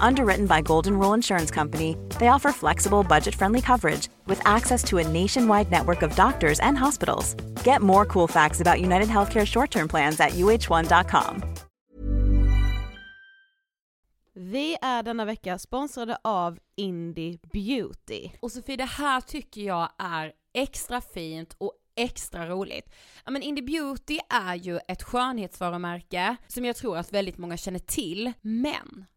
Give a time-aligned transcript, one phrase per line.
[0.00, 4.98] Underwritten by Golden Rule Insurance Company, they offer flexible, budget friendly coverage with access to
[4.98, 7.34] a nationwide network of doctors and hospitals.
[7.64, 11.42] Get more cool facts about United Healthcare short term plans at uh1.com.
[14.34, 18.30] Vi är denna vecka sponsrade av Indie Beauty.
[18.40, 22.94] Och Sofie, det här tycker jag är extra fint och extra roligt.
[23.24, 27.78] Ja men Indie Beauty är ju ett skönhetsvarumärke som jag tror att väldigt många känner
[27.78, 29.06] till, men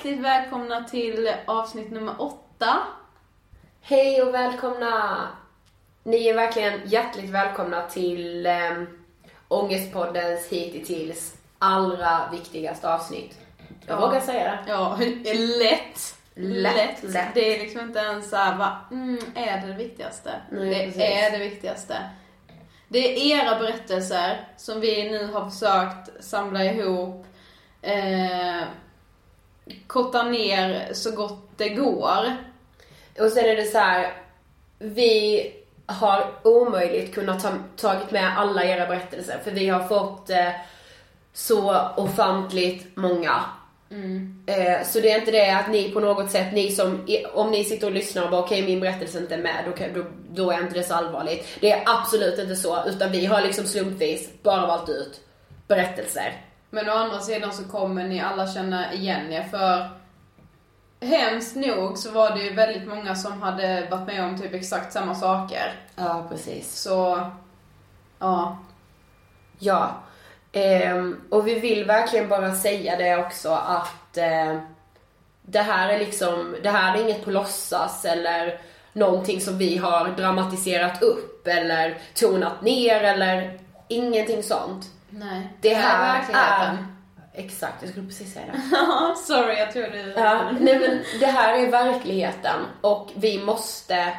[0.00, 2.78] hjärtligt välkomna till avsnitt nummer åtta.
[3.82, 5.28] Hej och välkomna!
[6.04, 8.98] Ni är verkligen hjärtligt välkomna till um,
[9.48, 13.38] Ångestpoddens hittills allra viktigaste avsnitt.
[13.86, 14.06] Jag Ja.
[14.06, 14.70] vågar säga det.
[14.72, 14.98] Ja,
[15.60, 16.16] lätt.
[16.34, 17.34] Lätt, lätt.
[17.34, 20.30] Det är liksom inte ens såhär, va, mm, är det det viktigaste?
[20.50, 21.02] Nej, det precis.
[21.02, 21.96] är det viktigaste.
[22.88, 27.26] Det är era berättelser som vi nu har försökt samla ihop,
[27.82, 28.62] eh,
[29.86, 32.36] korta ner så gott det går.
[33.20, 34.12] Och sen är det så här,
[34.78, 35.46] vi
[35.86, 40.50] har omöjligt kunnat ta, tagit med alla era berättelser för vi har fått eh,
[41.32, 43.44] så ofantligt många.
[44.46, 47.64] Eh, så det är inte det att ni på något sätt, ni som, om ni
[47.64, 50.60] sitter och lyssnar och bara okej min berättelse är inte med, då, då, då är
[50.60, 51.46] inte det så allvarligt.
[51.60, 55.20] Det är absolut inte så, utan vi har liksom slumpvis bara valt ut
[55.68, 56.49] berättelser.
[56.70, 59.88] Men å andra sidan så kommer ni alla känna igen er för
[61.00, 64.92] hemskt nog så var det ju väldigt många som hade varit med om typ exakt
[64.92, 65.72] samma saker.
[65.96, 66.80] Ja, precis.
[66.80, 67.30] Så
[68.18, 68.58] Ja.
[69.58, 69.94] Ja.
[70.52, 74.58] Ehm, och vi vill verkligen bara säga det också att eh,
[75.42, 78.60] det här är liksom, det här är inget på låtsas eller
[78.92, 83.58] någonting som vi har dramatiserat upp eller tonat ner eller
[83.88, 84.86] ingenting sånt.
[85.10, 85.48] Nej.
[85.60, 86.76] Det här är verkligheten.
[86.76, 86.86] är...
[87.32, 88.60] Exakt, jag skulle precis säga det.
[89.26, 90.14] Sorry jag tror du...
[90.16, 94.12] Ja, nej men det här är verkligheten och vi måste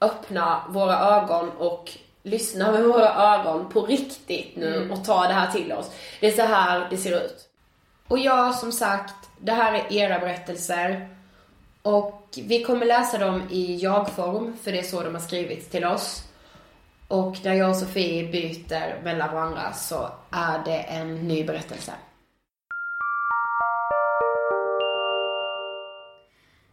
[0.00, 1.90] öppna våra ögon och
[2.22, 5.90] lyssna med våra ögon på riktigt nu och ta det här till oss.
[6.20, 7.48] Det är så här det ser ut.
[8.08, 11.08] Och ja, som sagt, det här är era berättelser.
[11.82, 15.84] Och vi kommer läsa dem i jag-form, för det är så de har skrivits till
[15.84, 16.22] oss.
[17.12, 21.92] Och när jag och Sofie byter mellan varandra så är det en ny berättelse.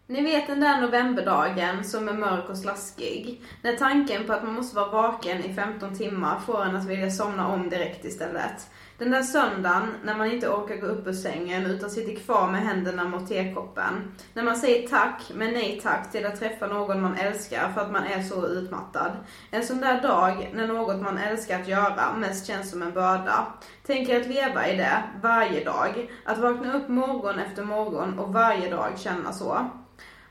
[0.07, 3.41] Ni vet den där novemberdagen som är mörk och slaskig.
[3.61, 7.11] När tanken på att man måste vara vaken i 15 timmar får en att vilja
[7.11, 8.67] somna om direkt istället.
[8.99, 12.61] Den där söndagen när man inte orkar gå upp ur sängen utan sitter kvar med
[12.61, 14.11] händerna mot tekoppen.
[14.33, 17.91] När man säger tack, men nej tack till att träffa någon man älskar för att
[17.91, 19.11] man är så utmattad.
[19.51, 23.47] En sån där dag när något man älskar att göra mest känns som en börda.
[23.85, 26.11] Tänker att leva i det, varje dag.
[26.25, 29.69] Att vakna upp morgon efter morgon och varje dag känna så.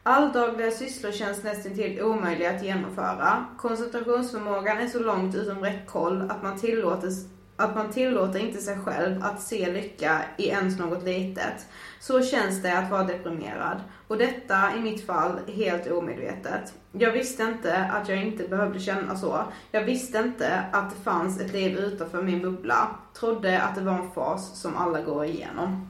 [0.03, 3.45] Alldagliga sysslor känns nästan till omöjliga att genomföra.
[3.59, 7.11] Koncentrationsförmågan är så långt utom räckhåll att man tillåter,
[7.59, 11.67] att man tillåter inte sig själv att se lycka i ens något litet.
[12.01, 13.81] Så känns det att vara deprimerad.
[14.09, 16.75] Och detta, i mitt fall, helt omedvetet.
[16.93, 19.43] Jag visste inte att jag inte behövde känna så.
[19.71, 22.89] Jag visste inte att det fanns ett liv utanför min bubbla.
[23.15, 25.89] Trodde att det var en fas som alla går igenom.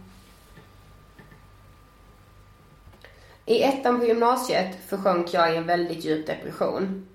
[3.44, 7.09] I ettan på gymnasiet försjönk jag i en väldigt djup depression.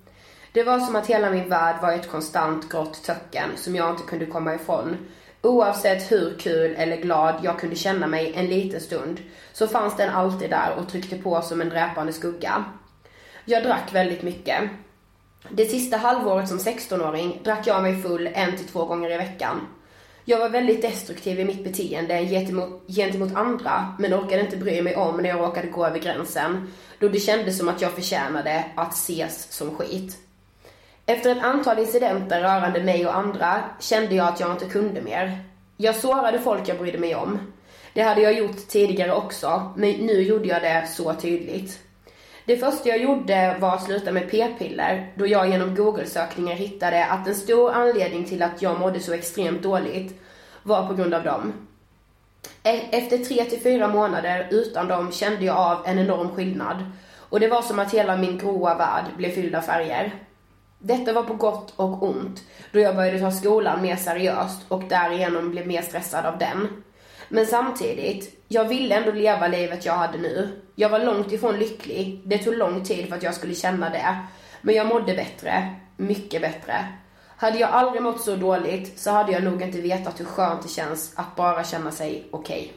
[0.54, 4.02] Det var som att hela min värld var ett konstant grått töcken som jag inte
[4.02, 4.96] kunde komma ifrån.
[5.42, 9.20] Oavsett hur kul eller glad jag kunde känna mig en liten stund
[9.52, 12.64] så fanns den alltid där och tryckte på som en dräpande skugga.
[13.44, 14.62] Jag drack väldigt mycket.
[15.50, 19.60] Det sista halvåret som 16-åring drack jag mig full en till två gånger i veckan.
[20.24, 24.96] Jag var väldigt destruktiv i mitt beteende gentemot, gentemot andra men orkade inte bry mig
[24.96, 28.92] om när jag råkade gå över gränsen då det kändes som att jag förtjänade att
[28.92, 30.20] ses som skit.
[31.06, 35.38] Efter ett antal incidenter rörande mig och andra kände jag att jag inte kunde mer.
[35.76, 37.38] Jag sårade folk jag brydde mig om.
[37.94, 41.78] Det hade jag gjort tidigare också, men nu gjorde jag det så tydligt.
[42.46, 47.26] Det första jag gjorde var att sluta med p-piller då jag genom google-sökningar hittade att
[47.26, 50.20] en stor anledning till att jag mådde så extremt dåligt
[50.62, 51.52] var på grund av dem.
[52.62, 56.76] E- Efter tre till fyra månader utan dem kände jag av en enorm skillnad
[57.18, 60.12] och det var som att hela min gråa värld blev fylld av färger.
[60.86, 62.42] Detta var på gott och ont
[62.72, 66.68] då jag började ta skolan mer seriöst och därigenom blev mer stressad av den.
[67.28, 70.62] Men samtidigt, jag ville ändå leva livet jag hade nu.
[70.74, 72.22] Jag var långt ifrån lycklig.
[72.24, 74.18] Det tog lång tid för att jag skulle känna det.
[74.62, 75.74] Men jag mådde bättre.
[75.96, 76.74] Mycket bättre.
[77.36, 80.68] Hade jag aldrig mått så dåligt så hade jag nog inte vetat hur skönt det
[80.68, 82.72] känns att bara känna sig okej.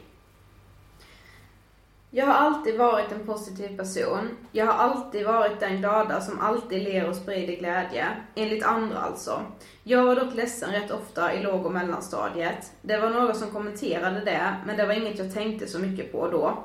[2.10, 4.28] Jag har alltid varit en positiv person.
[4.52, 8.06] Jag har alltid varit den glada som alltid ler och sprider glädje.
[8.34, 9.42] Enligt andra alltså.
[9.82, 12.72] Jag var dock ledsen rätt ofta i låg och mellanstadiet.
[12.82, 16.30] Det var några som kommenterade det, men det var inget jag tänkte så mycket på
[16.30, 16.64] då.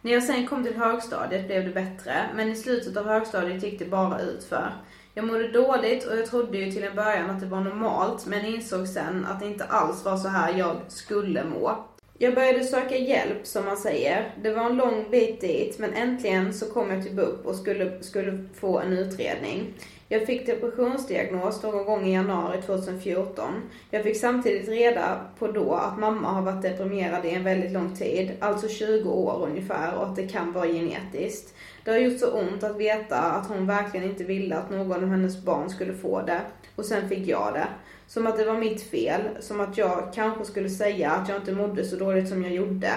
[0.00, 3.78] När jag sen kom till högstadiet blev det bättre, men i slutet av högstadiet gick
[3.78, 4.72] det bara utför.
[5.14, 8.44] Jag mådde dåligt och jag trodde ju till en början att det var normalt, men
[8.44, 11.76] insåg sen att det inte alls var så här jag skulle må.
[12.18, 14.34] Jag började söka hjälp som man säger.
[14.42, 17.56] Det var en lång bit dit men äntligen så kom jag typ till BUP och
[17.56, 19.74] skulle, skulle få en utredning.
[20.08, 23.52] Jag fick depressionsdiagnos någon gång i januari 2014.
[23.90, 27.96] Jag fick samtidigt reda på då att mamma har varit deprimerad i en väldigt lång
[27.96, 31.54] tid, alltså 20 år ungefär och att det kan vara genetiskt.
[31.84, 35.08] Det har gjort så ont att veta att hon verkligen inte ville att någon av
[35.08, 36.40] hennes barn skulle få det.
[36.76, 37.66] Och sen fick jag det.
[38.06, 39.20] Som att det var mitt fel.
[39.40, 42.90] Som att jag kanske skulle säga att jag inte mådde så dåligt som jag gjorde.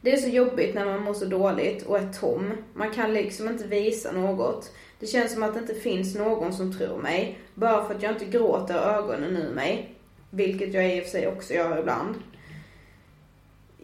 [0.00, 2.52] Det är så jobbigt när man mår så dåligt och är tom.
[2.74, 4.72] Man kan liksom inte visa något.
[4.98, 7.38] Det känns som att det inte finns någon som tror mig.
[7.54, 9.94] Bara för att jag inte gråter ögonen ur mig.
[10.30, 12.14] Vilket jag i och för sig också gör ibland.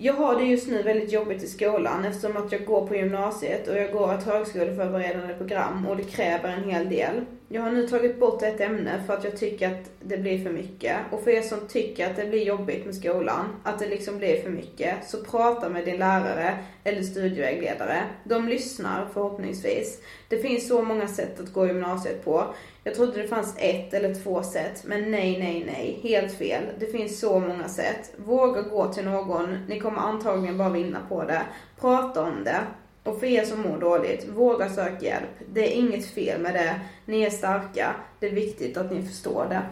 [0.00, 3.68] Jag har det just nu väldigt jobbigt i skolan eftersom att jag går på gymnasiet
[3.68, 7.24] och jag går ett högskoleförberedande program och det kräver en hel del.
[7.50, 10.50] Jag har nu tagit bort ett ämne för att jag tycker att det blir för
[10.50, 10.96] mycket.
[11.12, 14.42] Och för er som tycker att det blir jobbigt med skolan, att det liksom blir
[14.42, 18.02] för mycket, så prata med din lärare eller studievägledare.
[18.24, 20.00] De lyssnar förhoppningsvis.
[20.28, 22.44] Det finns så många sätt att gå gymnasiet på.
[22.84, 25.98] Jag trodde det fanns ett eller två sätt, men nej, nej, nej.
[26.02, 26.62] Helt fel.
[26.78, 28.12] Det finns så många sätt.
[28.16, 29.58] Våga gå till någon.
[29.68, 31.42] Ni kommer antagligen bara vinna på det.
[31.80, 32.60] Prata om det.
[33.08, 35.30] Och för er som mår dåligt, våga söka hjälp.
[35.52, 36.80] Det är inget fel med det.
[37.04, 37.94] Ni är starka.
[38.20, 39.62] Det är viktigt att ni förstår det.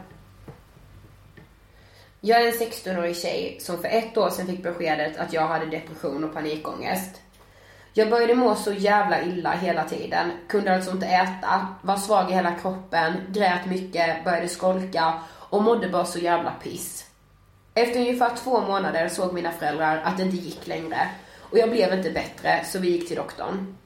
[2.20, 5.66] Jag är en 16-årig tjej som för ett år sedan fick beskedet att jag hade
[5.66, 7.20] depression och panikångest.
[7.92, 12.34] Jag började må så jävla illa hela tiden, kunde alltså inte äta, var svag i
[12.34, 17.06] hela kroppen, grät mycket, började skolka och mådde bara så jävla piss.
[17.74, 21.08] Efter ungefär två månader såg mina föräldrar att det inte gick längre
[21.56, 23.76] och jag blev inte bättre så vi gick till doktorn.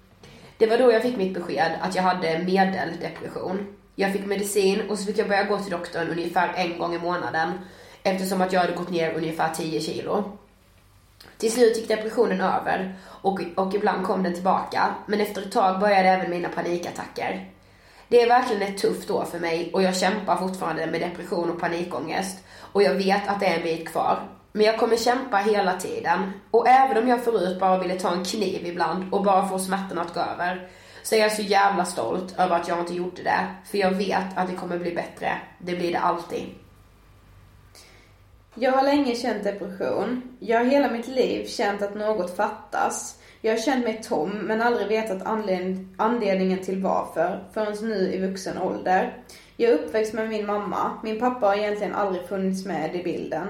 [0.58, 3.66] Det var då jag fick mitt besked att jag hade medeldepression.
[3.94, 6.98] Jag fick medicin och så fick jag börja gå till doktorn ungefär en gång i
[6.98, 7.52] månaden
[8.02, 10.38] eftersom att jag hade gått ner ungefär 10 kilo.
[11.38, 15.80] Till slut gick depressionen över och, och ibland kom den tillbaka men efter ett tag
[15.80, 17.50] började även mina panikattacker.
[18.08, 21.60] Det är verkligen ett tufft år för mig och jag kämpar fortfarande med depression och
[21.60, 22.38] panikångest
[22.72, 24.39] och jag vet att det är en bit kvar.
[24.52, 26.32] Men jag kommer kämpa hela tiden.
[26.50, 29.98] Och även om jag förut bara ville ta en kniv ibland och bara få smärtan
[29.98, 30.68] att gå över,
[31.02, 33.46] så är jag så jävla stolt över att jag inte gjorde det.
[33.64, 35.32] För jag vet att det kommer bli bättre.
[35.58, 36.46] Det blir det alltid.
[38.54, 40.22] Jag har länge känt depression.
[40.38, 43.16] Jag har hela mitt liv känt att något fattas.
[43.40, 45.22] Jag har känt mig tom men aldrig vetat
[45.96, 49.16] anledningen till varför förrän nu i vuxen ålder.
[49.56, 50.98] Jag är uppväxt med min mamma.
[51.02, 53.46] Min pappa har egentligen aldrig funnits med i bilden.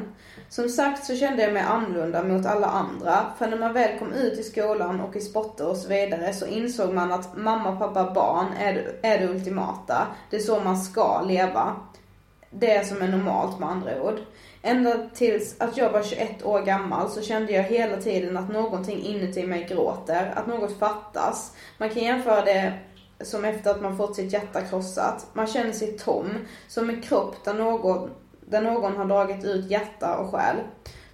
[0.50, 3.26] Som sagt så kände jag mig annorlunda mot alla andra.
[3.38, 6.46] För när man väl kom ut i skolan och i sporter och så vidare så
[6.46, 10.06] insåg man att mamma, pappa, barn är det, är det ultimata.
[10.30, 11.76] Det är så man ska leva.
[12.50, 14.18] Det som är normalt med andra ord.
[14.62, 19.02] Ända tills att jag var 21 år gammal så kände jag hela tiden att någonting
[19.02, 21.52] inuti mig gråter, att något fattas.
[21.78, 22.72] Man kan jämföra det
[23.20, 25.26] som efter att man fått sitt hjärta krossat.
[25.32, 26.28] Man känner sig tom,
[26.68, 28.10] som en kropp där någon
[28.50, 30.56] där någon har dragit ut hjärta och själ.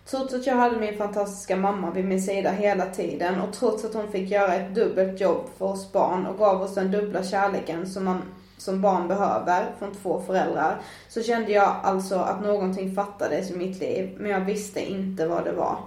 [0.04, 3.94] Trots att jag hade min fantastiska mamma vid min sida hela tiden och trots att
[3.94, 7.86] hon fick göra ett dubbelt jobb för oss barn och gav oss den dubbla kärleken
[7.86, 8.22] som man
[8.58, 13.80] som barn behöver från två föräldrar så kände jag alltså att någonting fattades i mitt
[13.80, 15.78] liv men jag visste inte vad det var.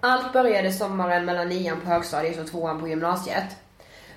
[0.00, 3.56] Allt började sommaren mellan nian på högstadiet och tvåan på gymnasiet.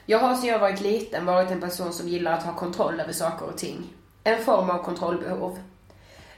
[0.06, 3.14] Jag har sedan jag varit liten varit en person som gillar att ha kontroll över
[3.14, 3.97] saker och ting
[4.34, 5.60] en form av kontrollbehov.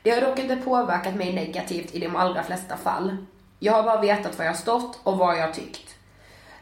[0.03, 3.17] Det har dock inte påverkat mig negativt i de allra flesta fall.
[3.59, 5.95] Jag har bara vetat var jag stått och vad jag tyckt.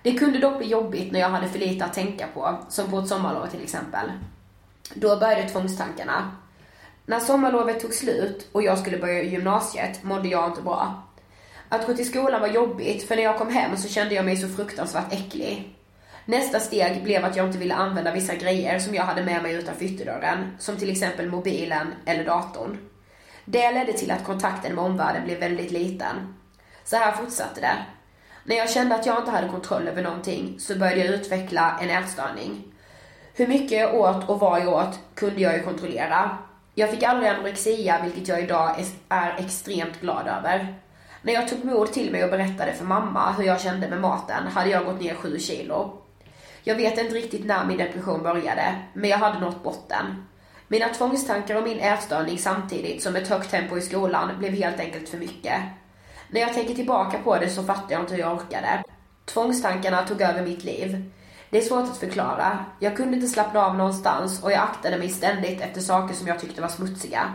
[0.02, 3.00] Det kunde dock bli jobbigt när jag hade för lite att tänka på, som på
[3.00, 4.12] ett sommarlov till exempel.
[4.94, 6.32] Då började tvångstankarna.
[7.06, 11.04] När sommarlovet tog slut och jag skulle börja gymnasiet mådde jag inte bra.
[11.70, 14.38] Att gå till skolan var jobbigt för när jag kom hem så kände jag mig
[14.38, 15.77] så fruktansvärt äcklig.
[16.30, 19.54] Nästa steg blev att jag inte ville använda vissa grejer som jag hade med mig
[19.54, 22.78] utanför ytterdörren, som till exempel mobilen eller datorn.
[23.46, 26.36] Det ledde till att kontakten med omvärlden blev väldigt liten.
[26.84, 27.76] Så här fortsatte det.
[28.44, 31.90] När jag kände att jag inte hade kontroll över någonting så började jag utveckla en
[31.90, 32.64] ätstörning.
[33.34, 36.38] Hur mycket jag åt och vad jag åt kunde jag ju kontrollera.
[36.76, 38.76] Jag fick aldrig anorexia, vilket jag idag
[39.10, 40.76] är extremt glad över.
[41.22, 44.48] När jag tog mod till mig och berättade för mamma hur jag kände med maten
[44.48, 46.04] hade jag gått ner 7 kilo.
[46.68, 50.26] Jag vet inte riktigt när min depression började, men jag hade nått botten.
[50.68, 55.10] Mina tvångstankar och min ätstörning samtidigt som ett högt tempo i skolan blev helt enkelt
[55.10, 55.62] för mycket.
[56.30, 58.84] När jag tänker tillbaka på det så fattar jag inte hur jag orkade.
[59.26, 61.12] Tvångstankarna tog över mitt liv.
[61.50, 62.66] Det är svårt att förklara.
[62.80, 66.40] Jag kunde inte slappna av någonstans och jag aktade mig ständigt efter saker som jag
[66.40, 67.34] tyckte var smutsiga.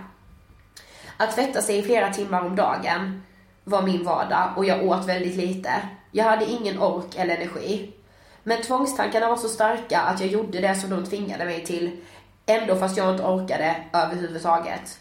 [1.17, 3.23] Att tvätta sig i flera timmar om dagen
[3.65, 5.73] var min vardag och jag åt väldigt lite.
[6.11, 7.93] Jag hade ingen ork eller energi.
[8.43, 12.01] Men tvångstankarna var så starka att jag gjorde det som de tvingade mig till,
[12.47, 15.01] ändå fast jag inte orkade överhuvudtaget.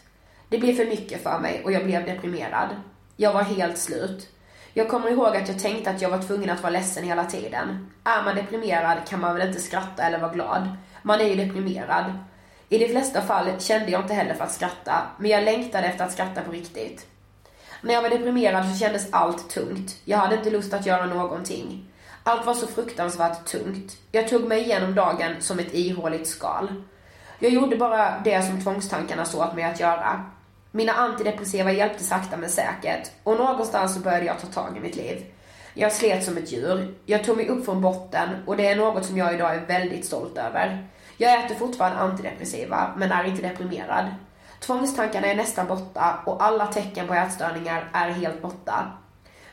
[0.50, 2.70] Det blev för mycket för mig och jag blev deprimerad.
[3.18, 4.30] Jag var helt slut.
[4.74, 7.92] Jag kommer ihåg att jag tänkte att jag var tvungen att vara ledsen hela tiden.
[8.04, 10.70] Är man deprimerad kan man väl inte skratta eller vara glad.
[11.02, 12.14] Man är ju deprimerad.
[12.70, 16.06] I de flesta fall kände jag inte heller för att skratta, men jag längtade efter
[16.06, 17.08] att skratta på riktigt.
[17.82, 19.96] När jag var deprimerad så kändes allt tungt.
[20.06, 21.91] Jag hade inte lust att göra någonting.
[22.24, 23.98] Allt var så fruktansvärt tungt.
[24.12, 26.84] Jag tog mig igenom dagen som ett ihåligt skal.
[27.40, 30.26] Jag gjorde bara det som tvångstankarna såg åt mig att göra.
[30.72, 34.96] Mina antidepressiva hjälpte sakta men säkert och någonstans så började jag ta tag i mitt
[34.96, 35.26] liv.
[35.74, 36.96] Jag slet som ett djur.
[37.06, 40.06] Jag tog mig upp från botten och det är något som jag idag är väldigt
[40.06, 40.88] stolt över.
[41.18, 44.06] Jag äter fortfarande antidepressiva, men är inte deprimerad.
[44.60, 49.01] Tvångstankarna är nästan borta och alla tecken på ätstörningar är helt borta.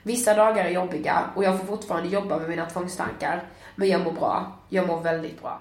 [0.09, 3.43] Vissa dagar är jobbiga och jag får fortfarande jobba med mina tvångstankar.
[3.77, 4.53] Men jag mår bra.
[4.69, 5.61] Jag mår väldigt bra.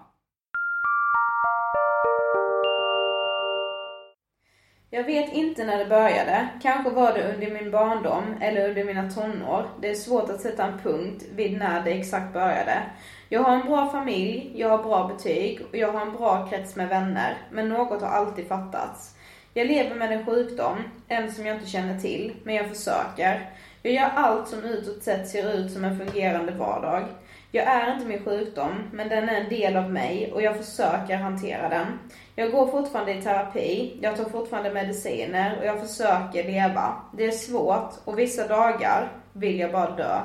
[4.89, 6.48] Jag vet inte när det började.
[6.62, 9.70] Kanske var det under min barndom eller under mina tonår.
[9.82, 12.84] Det är svårt att sätta en punkt vid när det exakt började.
[13.30, 16.75] Jag har en bra familj, jag har bra betyg och jag har en bra krets
[16.75, 17.38] med vänner.
[17.51, 19.16] Men något har alltid fattats.
[19.54, 20.77] Jag lever med en sjukdom,
[21.08, 23.51] en som jag inte känner till, men jag försöker.
[23.88, 27.06] Jag gör allt som utåt sett ser ut som en fungerande vardag.
[27.51, 31.15] Jag är inte min sjukdom, men den är en del av mig och jag försöker
[31.15, 32.00] hantera den.
[32.36, 36.96] Jag går fortfarande i terapi, jag tar fortfarande mediciner och jag försöker leva.
[37.17, 40.20] Det är svårt och vissa dagar vill jag bara dö.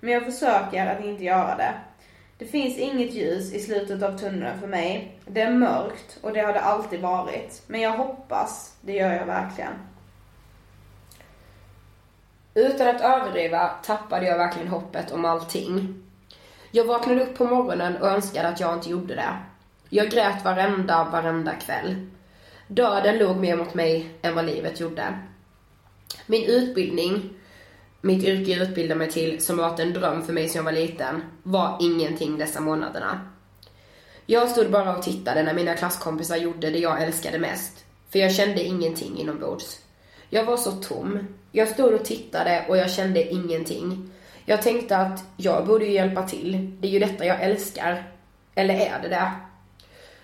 [0.00, 1.72] Men jag försöker att inte göra det.
[2.38, 5.18] Det finns inget ljus i slutet av tunneln för mig.
[5.26, 7.62] Det är mörkt och det har det alltid varit.
[7.66, 9.72] Men jag hoppas, det gör jag verkligen.
[12.54, 16.02] Utan att överdriva tappade jag verkligen hoppet om allting.
[16.70, 19.36] Jag vaknade upp på morgonen och önskade att jag inte gjorde det.
[19.88, 22.06] Jag grät varenda, varenda kväll.
[22.66, 25.18] Döden låg mer mot mig än vad livet gjorde.
[26.26, 27.30] Min utbildning,
[28.00, 30.80] mitt yrke jag utbildade mig till, som varit en dröm för mig sedan jag var
[30.80, 33.20] liten, var ingenting dessa månaderna.
[34.26, 37.84] Jag stod bara och tittade när mina klasskompisar gjorde det jag älskade mest.
[38.10, 39.78] För jag kände ingenting inombords.
[40.30, 41.18] Jag var så tom.
[41.56, 44.10] Jag stod och tittade och jag kände ingenting.
[44.44, 46.76] Jag tänkte att jag borde ju hjälpa till.
[46.80, 48.04] Det är ju detta jag älskar.
[48.54, 49.32] Eller är det det?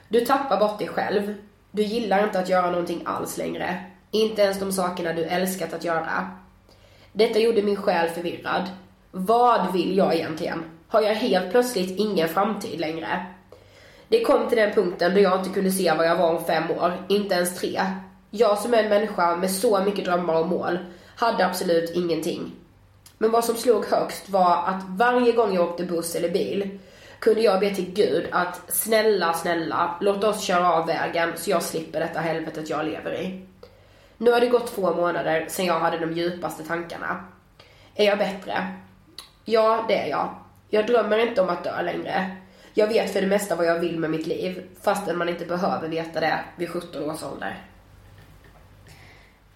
[0.09, 1.35] Du tappar bort dig själv.
[1.71, 3.85] Du gillar inte att göra någonting alls längre.
[4.11, 6.31] Inte ens de sakerna du älskat att göra.
[7.13, 8.71] Detta gjorde min själ förvirrad.
[9.11, 10.65] Vad vill jag egentligen?
[10.89, 13.27] Har jag helt plötsligt ingen framtid längre?
[14.09, 16.71] Det kom till den punkten då jag inte kunde se vad jag var om fem
[16.71, 17.81] år, inte ens tre.
[18.31, 20.79] Jag som är en människa med så mycket drömmar och mål
[21.21, 22.53] hade absolut ingenting.
[23.19, 26.79] Men vad som slog högst var att varje gång jag åkte buss eller bil
[27.19, 31.62] kunde jag be till Gud att snälla, snälla, låt oss köra av vägen så jag
[31.62, 33.47] slipper detta helvetet jag lever i.
[34.19, 37.25] Nu har det gått två månader sedan jag hade de djupaste tankarna.
[37.94, 38.66] Är jag bättre?
[39.44, 40.35] Ja, det är jag.
[40.68, 42.37] Jag drömmer inte om att dö längre.
[42.75, 45.88] Jag vet för det mesta vad jag vill med mitt liv, fastän man inte behöver
[45.88, 47.69] veta det vid 17 års ålder.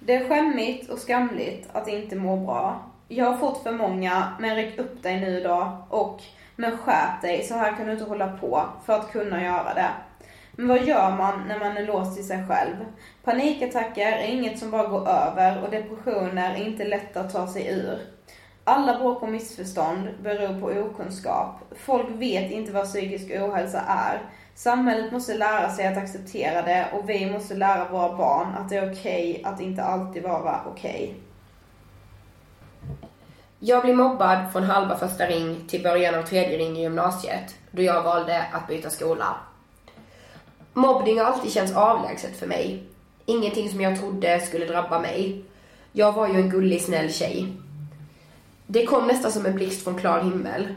[0.07, 2.83] Det är skämmigt och skamligt att inte må bra.
[3.09, 6.23] Jag har fått för många, men räck upp dig nu då och
[6.57, 9.90] men skärp dig, så här kan du inte hålla på för att kunna göra det.
[10.53, 12.75] Men vad gör man när man är låst i sig själv?
[13.25, 17.69] Panikattacker är inget som bara går över och depressioner är inte lätta att ta sig
[17.69, 17.99] ur.
[18.64, 21.61] Alla bråk och missförstånd beror på okunskap.
[21.77, 24.21] Folk vet inte vad psykisk ohälsa är.
[24.55, 28.77] Samhället måste lära sig att acceptera det och vi måste lära våra barn att det
[28.77, 30.90] är okej okay att inte alltid vara okej.
[30.90, 31.14] Okay.
[33.59, 37.83] Jag blev mobbad från halva första ring till början av tredje ring i gymnasiet, då
[37.83, 39.37] jag valde att byta skola.
[40.73, 42.83] Mobbning har alltid känts avlägset för mig.
[43.27, 45.45] Ingenting som jag trodde skulle drabba mig.
[45.93, 47.53] Jag var ju en gullig, snäll tjej.
[48.67, 50.75] Det kom nästan som en blixt från klar himmel.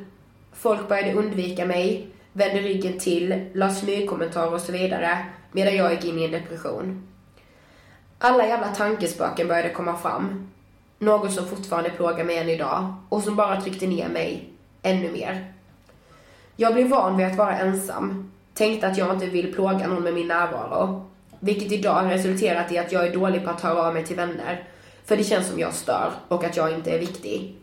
[0.54, 6.06] Folk började undvika mig, vände ryggen till, la smygkommentarer och så vidare, medan jag gick
[6.06, 7.08] in i en depression.
[8.20, 10.50] Alla jävla tankespöken började komma fram.
[11.00, 14.50] Något som fortfarande plågar mig än idag och som bara tryckte ner mig
[14.82, 15.54] ännu mer.
[16.56, 18.32] Jag blev van vid att vara ensam.
[18.54, 21.10] Tänkte att jag inte vill plåga någon med min närvaro.
[21.40, 24.16] Vilket idag har resulterat i att jag är dålig på att höra av mig till
[24.16, 24.64] vänner.
[25.06, 27.56] För det känns som jag stör och att jag inte är viktig.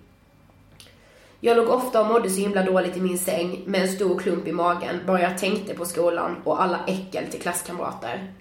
[1.44, 4.48] Jag låg ofta och mådde så himla dåligt i min säng med en stor klump
[4.48, 8.32] i magen bara jag tänkte på skolan och alla äckel till klasskamrater.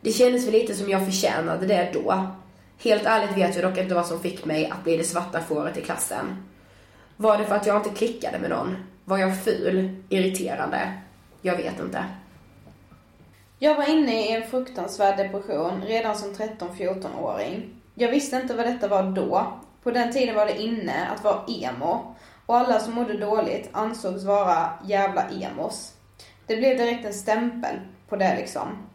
[0.00, 2.26] Det kändes väl lite som jag förtjänade det då,
[2.78, 5.76] Helt ärligt vet jag dock inte vad som fick mig att bli det svarta fåret
[5.76, 6.44] i klassen.
[7.16, 8.76] Var det för att jag inte klickade med någon?
[9.04, 10.02] Var jag ful?
[10.08, 10.92] Irriterande?
[11.42, 12.04] Jag vet inte.
[13.58, 17.74] Jag var inne i en fruktansvärd depression redan som 13-14-åring.
[17.94, 19.60] Jag visste inte vad detta var då.
[19.82, 22.14] På den tiden var det inne att vara emo.
[22.46, 25.94] Och alla som mådde dåligt ansågs vara jävla emos.
[26.46, 28.88] Det blev direkt en stämpel på det liksom.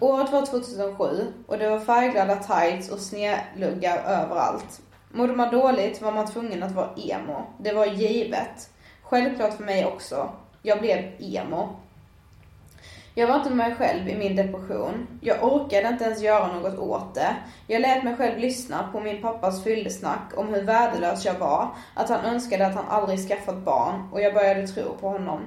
[0.00, 4.80] Året var 2007 och det var färgglada tights och snedluggar överallt.
[5.10, 7.42] Mådde man dåligt var man tvungen att vara emo.
[7.58, 8.70] Det var givet.
[9.02, 10.30] Självklart för mig också.
[10.62, 11.76] Jag blev emo.
[13.20, 15.06] Jag var inte mig själv i min depression.
[15.20, 17.36] Jag orkade inte ens göra något åt det.
[17.66, 22.08] Jag lät mig själv lyssna på min pappas fyllesnack om hur värdelös jag var, att
[22.08, 25.40] han önskade att han aldrig skaffat barn och jag började tro på honom.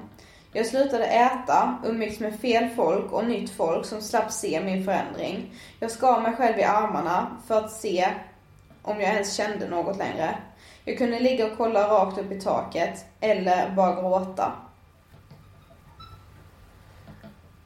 [0.52, 5.54] Jag slutade äta, umgicks med fel folk och nytt folk som slapp se min förändring.
[5.80, 8.08] Jag skar mig själv i armarna för att se
[8.82, 10.36] om jag ens kände något längre.
[10.86, 14.52] Jag kunde ligga och kolla rakt upp i taket eller bara gråta.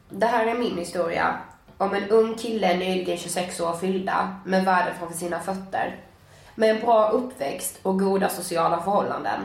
[0.09, 1.37] Det här är min historia
[1.77, 5.95] om en ung kille nyligen 26 år fyllda med världen framför sina fötter.
[6.55, 9.39] Med en bra uppväxt och goda sociala förhållanden.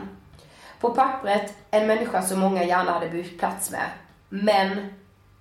[0.79, 3.85] På pappret en människa som många gärna hade bytt plats med.
[4.29, 4.93] Men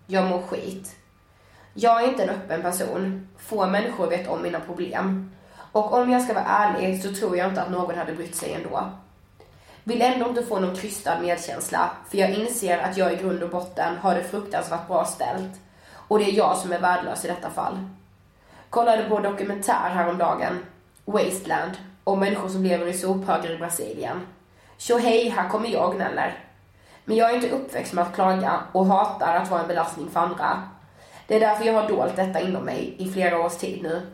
[0.07, 0.97] jag mår skit.
[1.75, 3.29] Jag är inte en öppen person.
[3.39, 5.31] Få människor vet om mina problem.
[5.73, 8.55] Och om jag ska vara ärlig så tror jag inte att någon hade brytt sig
[8.55, 8.91] ändå.
[9.85, 13.51] Vill ändå inte få någon krystad medkänsla, för jag inser att jag i grund och
[13.51, 15.61] botten har det fruktansvärt bra ställt.
[16.09, 17.79] Och det är jag som är värdelös i detta fall.
[18.71, 20.59] Kollade på dokumentär häromdagen,
[21.05, 21.73] Wasteland,
[22.05, 24.27] om människor som lever i sophögar i Brasilien.
[24.77, 26.38] Så hej, här kommer jag och gnäller.
[27.05, 30.21] Men jag är inte uppväxt med att klaga och hatar att vara en belastning för
[30.21, 30.62] andra.
[31.27, 34.07] Det är därför jag har dolt detta inom mig i flera års tid nu.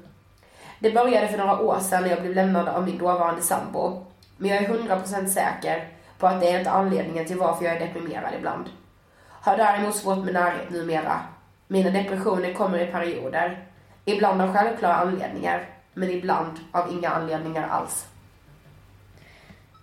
[0.78, 4.07] Det började för några år sedan när jag blev lämnad av min dåvarande sambo.
[4.38, 7.86] Men jag är 100% säker på att det är inte anledningen till varför jag är
[7.86, 8.64] deprimerad ibland.
[9.28, 11.20] Har däremot svårt med närhet numera.
[11.66, 13.66] Mina depressioner kommer i perioder.
[14.04, 18.06] Ibland av självklara anledningar, men ibland av inga anledningar alls.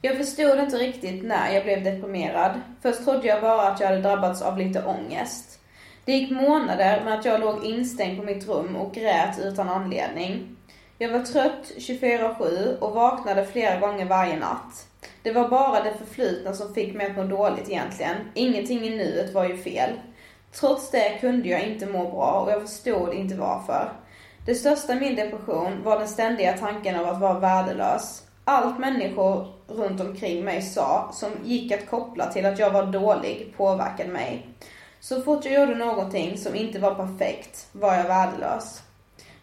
[0.02, 2.62] Jag förstod inte riktigt när jag blev deprimerad.
[2.82, 5.60] Först trodde jag bara att jag hade drabbats av lite ångest.
[6.06, 10.55] Det gick månader med att jag låg instängd på mitt rum och grät utan anledning.
[10.98, 14.88] Jag var trött 24-7 och vaknade flera gånger varje natt.
[15.24, 18.16] Det var bara det förflutna som fick mig att må dåligt egentligen.
[18.34, 19.90] Ingenting i nuet var ju fel.
[20.52, 23.92] Trots det kunde jag inte må bra och jag förstod inte varför.
[24.46, 28.24] Det största i min depression var den ständiga tanken av att vara värdelös.
[28.44, 33.54] Allt människor runt omkring mig sa, som gick att koppla till att jag var dålig,
[33.58, 34.48] påverkade mig.
[35.00, 38.85] Så fort jag gjorde någonting som inte var perfekt var jag värdelös.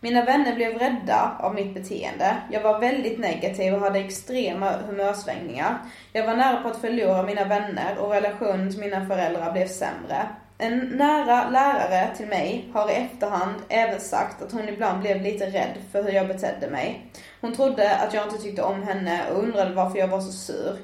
[0.04, 2.36] Mina vänner blev rädda av mitt beteende.
[2.50, 5.78] Jag var väldigt negativ och hade extrema humörsvängningar.
[6.12, 10.28] Jag var nära på att förlora mina vänner och relationen till mina föräldrar blev sämre.
[10.58, 15.46] En nära lärare till mig har i efterhand även sagt att hon ibland blev lite
[15.46, 17.06] rädd för hur jag betedde mig.
[17.40, 20.78] Hon trodde att jag inte tyckte om henne och undrade varför jag var så sur.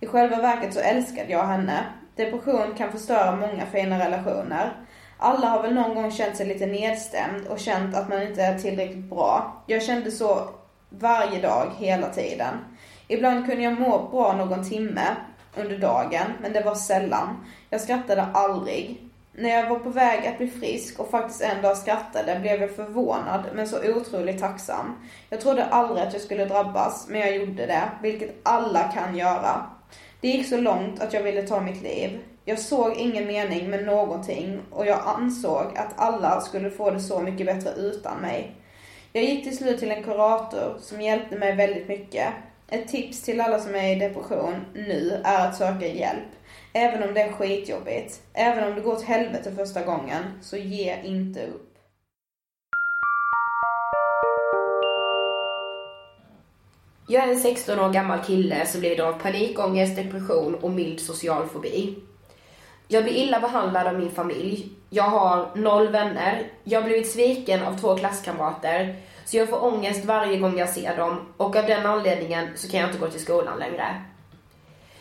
[0.00, 1.84] I själva verket så älskade jag henne.
[2.16, 4.72] Depression kan förstöra många fina relationer.
[5.18, 8.58] Alla har väl någon gång känt sig lite nedstämd och känt att man inte är
[8.58, 9.62] tillräckligt bra.
[9.66, 10.48] Jag kände så
[10.88, 12.54] varje dag, hela tiden.
[13.08, 15.06] Ibland kunde jag må bra någon timme
[15.56, 17.44] under dagen, men det var sällan.
[17.70, 19.00] Jag skrattade aldrig.
[19.32, 22.76] När jag var på väg att bli frisk och faktiskt en dag skrattade blev jag
[22.76, 24.96] förvånad men så otroligt tacksam.
[25.30, 29.66] Jag trodde aldrig att jag skulle drabbas, men jag gjorde det, vilket alla kan göra.
[30.20, 32.20] Det gick så långt att jag ville ta mitt liv.
[32.46, 37.20] Jag såg ingen mening med någonting och jag ansåg att alla skulle få det så
[37.20, 38.56] mycket bättre utan mig.
[39.12, 42.28] Jag gick till slut till en kurator som hjälpte mig väldigt mycket.
[42.68, 46.28] Ett tips till alla som är i depression nu är att söka hjälp.
[46.72, 48.22] Även om det är skitjobbigt.
[48.32, 51.70] Även om det går åt helvete första gången, så ge inte upp.
[57.08, 61.46] Jag är en 16 år gammal kille som lider av panikångest, depression och mild social
[61.46, 61.96] fobi.
[62.88, 64.68] Jag blir illa behandlad av min familj.
[64.90, 66.46] Jag har noll vänner.
[66.64, 68.96] Jag har blivit sviken av två klasskamrater.
[69.24, 72.80] Så jag får ångest varje gång jag ser dem och av den anledningen så kan
[72.80, 74.02] jag inte gå till skolan längre.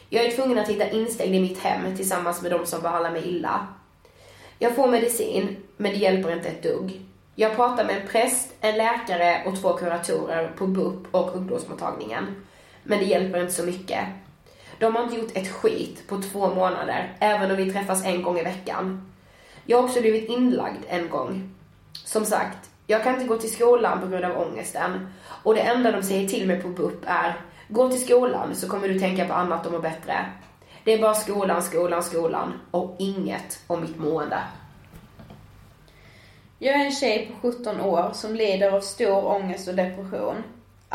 [0.10, 3.30] Jag är tvungen att hitta instängd i mitt hem tillsammans med de som behandlar mig
[3.30, 3.68] illa.
[4.60, 7.02] Jag får medicin, men det hjälper inte ett dugg.
[7.36, 12.36] Jag pratar med en präst, en läkare och två kuratorer på BUP och ungdomsmottagningen.
[12.84, 14.04] Men det hjälper inte så mycket.
[14.80, 18.40] De har inte gjort ett skit på två månader, även om vi träffas en gång
[18.40, 19.12] i veckan.
[19.66, 21.50] Jag har också blivit inlagd en gång.
[22.06, 25.08] Som sagt, jag kan inte gå till skolan på grund av ångesten.
[25.44, 27.36] Och det enda de säger till mig på BUP är
[27.68, 30.26] Gå till skolan så kommer du tänka på annat och må bättre.
[30.84, 34.40] Det är bara skolan, skolan, skolan och inget om mitt mående.
[36.60, 40.36] Jag är en tjej på 17 år som lider av stor ångest och depression.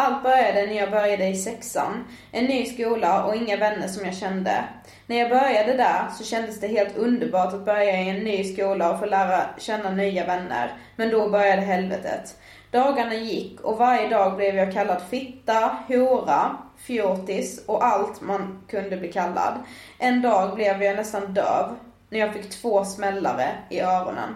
[0.01, 4.15] Allt började när jag började i sexan, en ny skola och inga vänner som jag
[4.15, 4.65] kände.
[5.07, 8.91] När jag började där så kändes det helt underbart att börja i en ny skola
[8.93, 10.73] och få lära känna nya vänner.
[10.97, 12.37] Men då började helvetet.
[12.71, 18.97] Dagarna gick och varje dag blev jag kallad fitta, hora, fjortis och allt man kunde
[18.97, 19.55] bli kallad.
[19.99, 21.77] En dag blev jag nästan döv
[22.11, 24.35] när jag fick två smällare i öronen.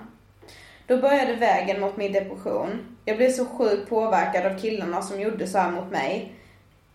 [0.93, 2.97] Då började vägen mot min depression.
[3.05, 6.35] Jag blev så sjukt påverkad av killarna som gjorde så här mot mig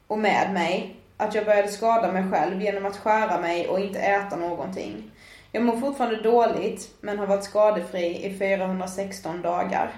[0.08, 4.00] och med mig att jag började skada mig själv genom att skära mig och inte
[4.00, 5.12] äta någonting.
[5.52, 9.92] Jag mår fortfarande dåligt, men har varit skadefri i 416 dagar.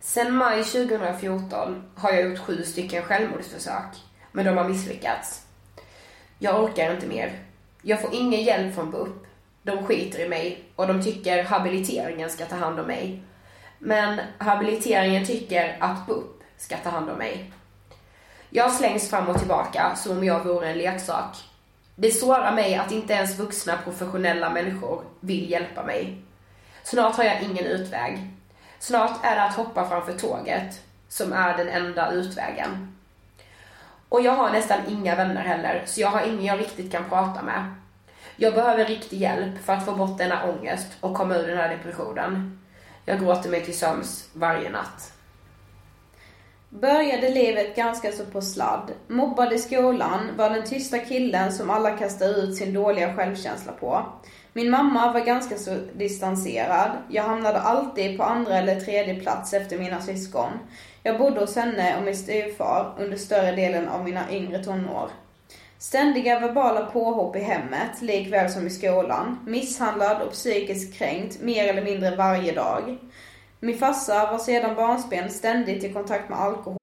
[0.00, 3.96] Sen maj 2014 har jag gjort sju stycken självmordsförsök,
[4.32, 5.42] men de har misslyckats.
[6.38, 7.38] Jag orkar inte mer.
[7.82, 9.25] Jag får ingen hjälp från BUP.
[9.66, 13.22] De skiter i mig och de tycker habiliteringen ska ta hand om mig.
[13.78, 17.52] Men habiliteringen tycker att BUP ska ta hand om mig.
[18.50, 21.36] Jag slängs fram och tillbaka som om jag vore en leksak.
[21.94, 26.22] Det sårar mig att inte ens vuxna professionella människor vill hjälpa mig.
[26.82, 28.30] Snart har jag ingen utväg.
[28.78, 32.96] Snart är det att hoppa framför tåget, som är den enda utvägen.
[34.08, 37.42] Och jag har nästan inga vänner heller, så jag har ingen jag riktigt kan prata
[37.42, 37.74] med.
[38.38, 41.76] Jag behöver riktig hjälp för att få bort denna ångest och komma ur den här
[41.76, 42.58] depressionen.
[43.04, 45.12] Jag gråter mig till sömns varje natt.
[46.68, 48.92] Började livet ganska så på sladd.
[49.08, 54.06] Mobbad i skolan, var den tysta killen som alla kastade ut sin dåliga självkänsla på.
[54.52, 56.90] Min mamma var ganska så distanserad.
[57.08, 60.50] Jag hamnade alltid på andra eller tredje plats efter mina syskon.
[61.02, 65.10] Jag bodde hos henne och min styvfar under större delen av mina yngre tonår.
[65.78, 69.38] Ständiga verbala påhopp i hemmet, likväl som i skolan.
[69.46, 72.98] Misshandlad och psykiskt kränkt mer eller mindre varje dag.
[73.60, 76.76] Min farsa var sedan barnsben ständigt i kontakt med alkohol.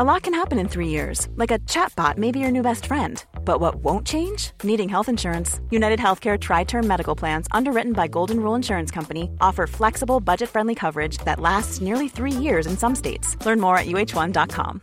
[0.00, 2.86] A lot can happen in three years, like a chatbot may be your new best
[2.86, 3.24] friend.
[3.44, 4.52] But what won't change?
[4.62, 5.60] Needing health insurance.
[5.70, 10.48] United Healthcare Tri Term Medical Plans, underwritten by Golden Rule Insurance Company, offer flexible, budget
[10.50, 13.36] friendly coverage that lasts nearly three years in some states.
[13.44, 14.82] Learn more at uh1.com.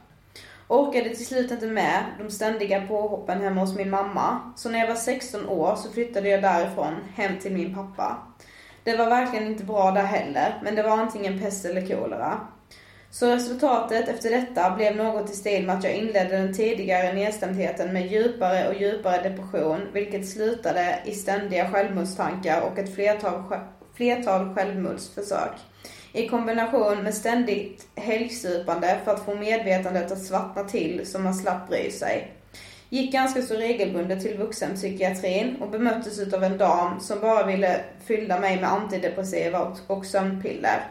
[0.71, 4.53] Orkade till slut inte med de ständiga påhoppen hemma hos min mamma.
[4.55, 8.17] Så när jag var 16 år så flyttade jag därifrån hem till min pappa.
[8.83, 12.39] Det var verkligen inte bra där heller, men det var antingen pest eller kolera.
[13.09, 17.93] Så resultatet efter detta blev något i stil med att jag inledde den tidigare nedstämdheten
[17.93, 23.43] med djupare och djupare depression, vilket slutade i ständiga självmordstankar och ett flertal,
[23.93, 25.51] flertal självmordsförsök
[26.13, 31.69] i kombination med ständigt helgsupande för att få medvetandet att svartna till så man slapp
[31.69, 32.31] bry sig.
[32.89, 38.39] Gick ganska så regelbundet till vuxenpsykiatrin och bemöttes utav en dam som bara ville fylla
[38.39, 40.87] mig med antidepressiva och sömnpiller.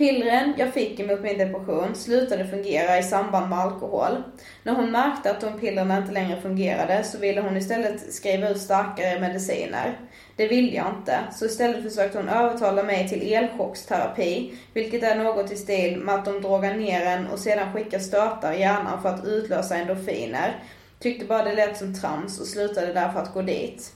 [0.00, 4.22] Pillren jag fick emot min depression slutade fungera i samband med alkohol.
[4.62, 8.60] När hon märkte att de pillerna inte längre fungerade så ville hon istället skriva ut
[8.60, 10.00] starkare mediciner.
[10.36, 15.52] Det ville jag inte, så istället försökte hon övertala mig till elchocksterapi, vilket är något
[15.52, 19.08] i stil med att de drogar ner en och sedan skickar stötar i hjärnan för
[19.08, 20.62] att utlösa endorfiner.
[20.98, 23.92] Tyckte bara det lät som trams och slutade därför att gå dit.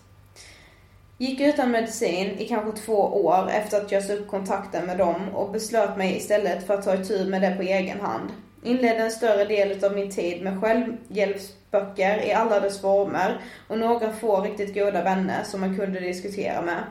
[1.18, 5.34] Gick utan medicin i kanske två år efter att jag sa upp kontakten med dem
[5.34, 8.30] och beslöt mig istället för att ta itu med det på egen hand.
[8.62, 14.12] Inledde en större del av min tid med självhjälpsböcker i alla dess former och några
[14.12, 16.82] få riktigt goda vänner som man kunde diskutera med.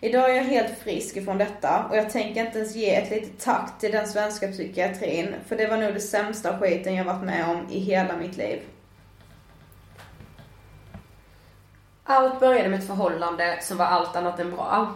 [0.00, 3.40] Idag är jag helt frisk ifrån detta och jag tänker inte ens ge ett litet
[3.40, 7.48] tack till den svenska psykiatrin för det var nog det sämsta skiten jag varit med
[7.50, 8.58] om i hela mitt liv.
[12.10, 14.94] Allt började med ett förhållande som var allt annat än bra.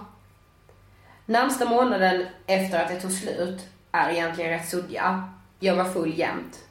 [1.26, 3.60] Närmsta månaden efter att det tog slut
[3.92, 5.28] är egentligen rätt suddiga.
[5.58, 6.64] Jag var full jämt.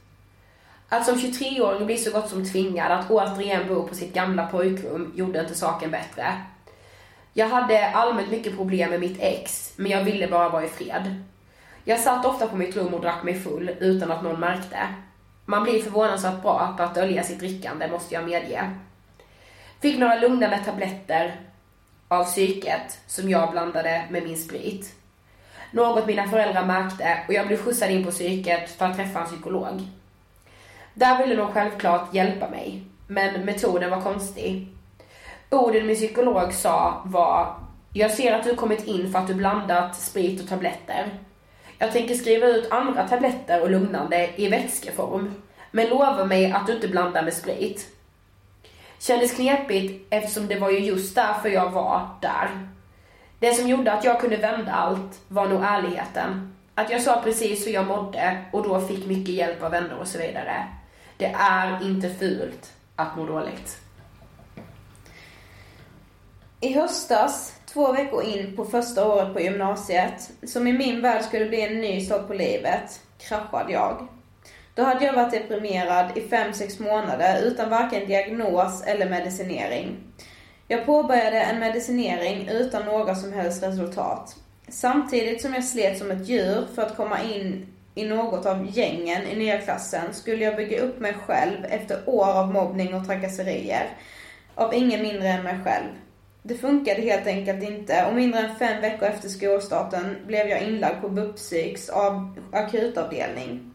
[0.89, 5.13] Att som 23-åring bli så gott som tvingad att återigen bo på sitt gamla pojkrum
[5.15, 6.41] gjorde inte saken bättre.
[7.33, 11.23] Jag hade allmänt mycket problem med mitt ex, men jag ville bara vara i fred.
[11.83, 14.77] Jag satt ofta på mitt rum och drack mig full utan att någon märkte.
[15.45, 18.71] Man blir förvånansvärt bra på att dölja sitt drickande, måste jag medge.
[19.81, 21.35] Fick några lugnande tabletter
[22.07, 24.95] av psyket som jag blandade med min sprit.
[25.71, 29.25] Något mina föräldrar märkte och jag blev skjutsad in på psyket för att träffa en
[29.25, 29.81] psykolog.
[30.93, 34.67] Där ville de självklart hjälpa mig, men metoden var konstig.
[35.49, 37.55] Orden min psykolog sa var
[37.93, 41.09] Jag ser att du kommit in för att du blandat sprit och tabletter.
[41.77, 45.33] Jag tänker skriva ut andra tabletter och lugnande i vätskeform.
[45.71, 47.87] Men lova mig att du inte blandar med sprit.
[49.01, 52.67] Kändes knepigt eftersom det var ju just därför jag var där.
[53.39, 56.55] Det som gjorde att jag kunde vända allt var nog ärligheten.
[56.75, 60.07] Att jag sa precis hur jag mådde och då fick mycket hjälp av vänner och
[60.07, 60.67] så vidare.
[61.17, 63.77] Det är inte fult att må dåligt.
[66.59, 71.45] I höstas, två veckor in på första året på gymnasiet, som i min värld skulle
[71.45, 74.07] bli en ny start på livet, kraschade jag.
[74.75, 79.97] Då hade jag varit deprimerad i 5-6 månader utan varken diagnos eller medicinering.
[80.67, 84.35] Jag påbörjade en medicinering utan några som helst resultat.
[84.67, 89.27] Samtidigt som jag slet som ett djur för att komma in i något av gängen
[89.27, 93.89] i nya klassen skulle jag bygga upp mig själv efter år av mobbning och trakasserier.
[94.55, 95.87] Av ingen mindre än mig själv.
[96.43, 101.01] Det funkade helt enkelt inte och mindre än fem veckor efter skolstarten blev jag inlagd
[101.01, 101.89] på BUP-psyks
[102.51, 103.70] akutavdelning.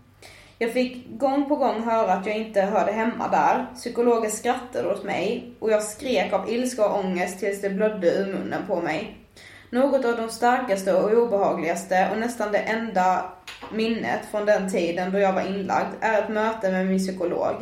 [0.59, 3.67] Jag fick gång på gång höra att jag inte hörde hemma där.
[3.75, 8.27] Psykologer skrattade åt mig och jag skrek av ilska och ångest tills det blödde ur
[8.27, 9.17] munnen på mig.
[9.71, 13.25] Något av de starkaste och obehagligaste och nästan det enda
[13.73, 17.55] minnet från den tiden då jag var inlagd är ett möte med min psykolog.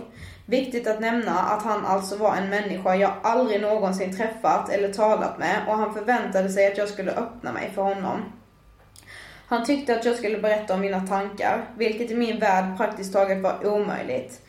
[0.47, 5.39] Viktigt att nämna att han alltså var en människa jag aldrig någonsin träffat eller talat
[5.39, 8.21] med och han förväntade sig att jag skulle öppna mig för honom.
[9.47, 13.43] Han tyckte att jag skulle berätta om mina tankar, vilket i min värld praktiskt taget
[13.43, 14.41] var omöjligt.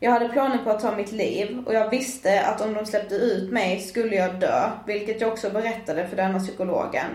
[0.00, 3.14] Jag hade planer på att ta mitt liv och jag visste att om de släppte
[3.14, 7.06] ut mig skulle jag dö, vilket jag också berättade för denna psykologen.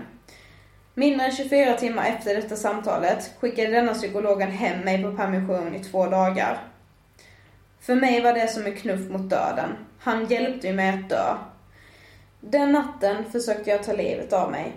[0.94, 5.80] Mindre än 24 timmar efter detta samtalet skickade denna psykologen hem mig på permission i
[5.80, 6.58] två dagar.
[7.80, 9.70] För mig var det som en knuff mot döden.
[10.00, 11.36] Han hjälpte mig att dö.
[12.40, 14.74] Den natten försökte jag ta livet av mig.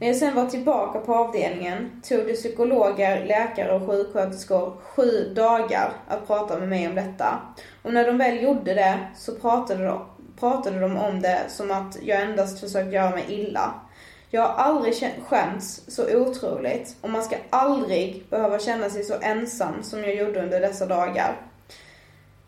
[0.00, 5.92] När jag sen var tillbaka på avdelningen tog det psykologer, läkare och sjuksköterskor sju dagar
[6.08, 7.38] att prata med mig om detta.
[7.82, 10.06] Och när de väl gjorde det så pratade de,
[10.40, 13.74] pratade de om det som att jag endast försökt göra mig illa.
[14.30, 14.94] Jag har aldrig
[15.26, 20.42] skämts så otroligt och man ska aldrig behöva känna sig så ensam som jag gjorde
[20.42, 21.36] under dessa dagar.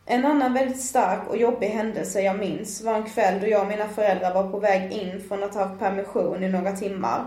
[0.06, 3.68] En annan väldigt stark och jobbig händelse jag minns var en kväll då jag och
[3.68, 7.26] mina föräldrar var på väg in från att ha haft permission i några timmar.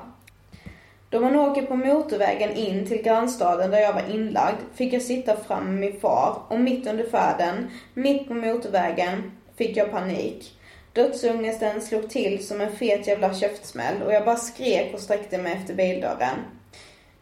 [1.14, 5.36] Då man åker på motorvägen in till grannstaden där jag var inlagd fick jag sitta
[5.36, 10.60] fram med min far och mitt under färden, mitt på motorvägen, fick jag panik.
[10.94, 15.54] Dödsångesten slog till som en fet jävla käftsmäll och jag bara skrek och sträckte mig
[15.54, 16.38] efter bildörren.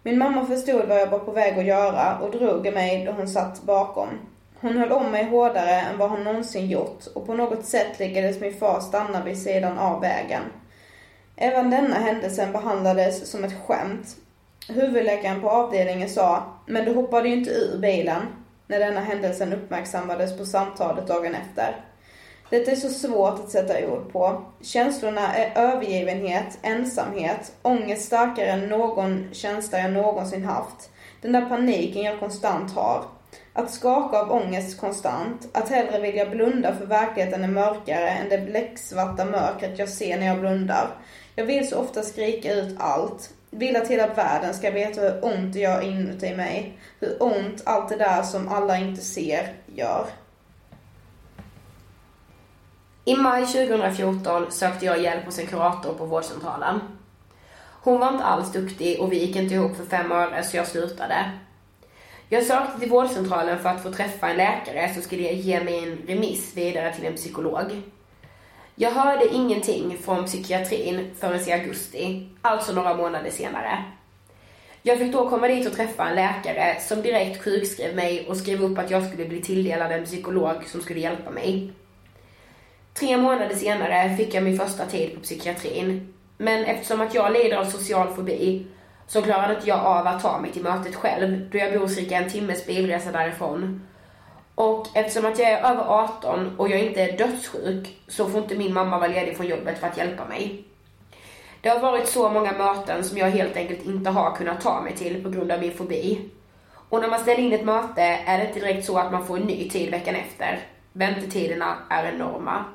[0.04, 3.12] Min mamma förstod vad jag var på väg att göra och drog i mig då
[3.12, 4.10] hon satt bakom.
[4.60, 8.40] Hon höll om mig hårdare än vad hon någonsin gjort och på något sätt lyckades
[8.40, 10.42] min far stanna vid sidan av vägen.
[11.44, 14.16] Även denna händelsen behandlades som ett skämt.
[14.70, 18.22] Huvudläkaren på avdelningen sa, men du hoppade ju inte ur bilen,
[18.68, 21.76] när denna händelsen uppmärksammades på samtalet dagen efter.
[22.50, 24.44] Det är så svårt att sätta ord på.
[24.62, 30.90] Känslorna är övergivenhet, ensamhet, ångest starkare än någon känsla jag någonsin haft.
[31.22, 33.04] Den där paniken jag konstant har.
[33.54, 38.38] Att skaka av ångest konstant, att hellre vilja blunda för verkligheten är mörkare än det
[38.38, 40.88] bläcksvarta mörkret jag ser när jag blundar.
[41.42, 43.34] Jag vill så ofta skrika ut allt.
[43.50, 46.78] Vill att hela världen ska veta hur ont det gör inuti mig.
[47.00, 50.06] Hur ont allt det där som alla inte ser gör.
[53.06, 56.80] I maj 2014 sökte jag hjälp hos en kurator på vårdcentralen.
[57.84, 60.68] Hon var inte alls duktig och vi gick inte ihop för fem öre så jag
[60.68, 61.32] slutade.
[62.30, 65.98] Jag sökte till vårdcentralen för att få träffa en läkare som skulle ge mig en
[66.08, 67.82] remiss vidare till en psykolog.
[68.76, 73.84] Jag hörde ingenting från psykiatrin förrän i augusti, alltså några månader senare.
[74.84, 78.64] Jag fick då komma dit och träffa en läkare som direkt sjukskrev mig och skrev
[78.64, 81.74] upp att jag skulle bli tilldelad en psykolog som skulle hjälpa mig.
[82.94, 86.14] Tre månader senare fick jag min första tid på psykiatrin.
[86.38, 88.66] Men eftersom att jag lider av social fobi
[89.08, 92.18] så klarade inte jag av att ta mig till mötet själv då jag bor cirka
[92.18, 93.88] en timmes bilresa därifrån.
[94.56, 98.56] Och eftersom att jag är över 18 och jag inte är dödssjuk så får inte
[98.56, 100.64] min mamma vara ledig från jobbet för att hjälpa mig.
[101.62, 104.96] Det har varit så många möten som jag helt enkelt inte har kunnat ta mig
[104.96, 106.30] till på grund av min fobi.
[106.90, 109.38] Och när man ställer in ett möte är det inte direkt så att man får
[109.38, 110.60] en ny tid veckan efter.
[110.94, 112.66] Väntetiderna är enorma.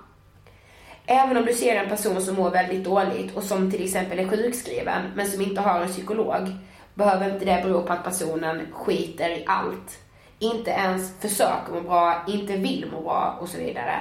[1.07, 4.29] Även om du ser en person som mår väldigt dåligt och som till exempel är
[4.29, 6.55] sjukskriven men som inte har en psykolog
[6.95, 9.99] behöver inte det bero på att personen skiter i allt.
[10.39, 14.01] Inte ens försöker må bra, inte vill må bra och så vidare.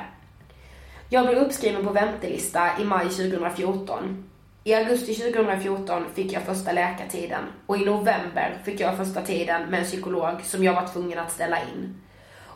[1.09, 4.23] Jag blev uppskriven på väntelista i maj 2014.
[4.63, 9.79] I augusti 2014 fick jag första läkartiden och i november fick jag första tiden med
[9.79, 12.01] en psykolog som jag var tvungen att ställa in.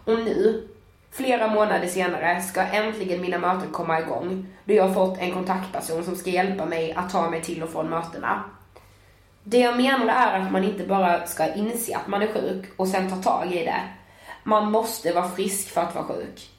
[0.05, 0.67] Och nu,
[1.11, 6.03] flera månader senare, ska äntligen mina möten komma igång då jag har fått en kontaktperson
[6.03, 8.43] som ska hjälpa mig att ta mig till och från mötena.
[9.44, 12.88] Det jag menar är att man inte bara ska inse att man är sjuk och
[12.88, 13.82] sen ta tag i det.
[14.44, 16.50] Man måste vara frisk för att vara sjuk.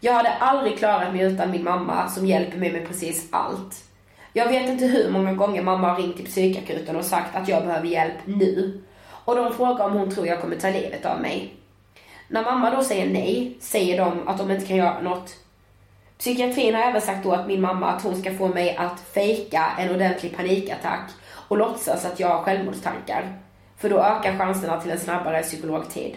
[0.00, 3.84] Jag hade aldrig klarat mig utan min mamma som hjälper mig med precis allt.
[4.32, 7.66] Jag vet inte hur många gånger mamma har ringt till psykakuten och sagt att jag
[7.66, 8.82] behöver hjälp nu.
[9.24, 11.54] Och de frågar om hon tror jag kommer ta livet av mig.
[12.28, 15.34] När mamma då säger nej, säger de att de inte kan göra något.
[16.18, 19.66] Psykiatrin har även sagt då att min mamma att hon ska få mig att fejka
[19.78, 21.10] en ordentlig panikattack
[21.48, 23.38] och låtsas att jag har självmordstankar.
[23.76, 26.16] För då ökar chanserna till en snabbare psykologtid.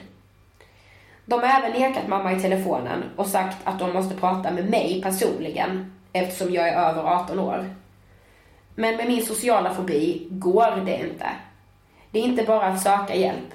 [1.25, 5.01] De har även nekat mamma i telefonen och sagt att de måste prata med mig
[5.03, 7.75] personligen eftersom jag är över 18 år.
[8.75, 11.29] Men med min sociala fobi går det inte.
[12.11, 13.53] Det är inte bara att söka hjälp.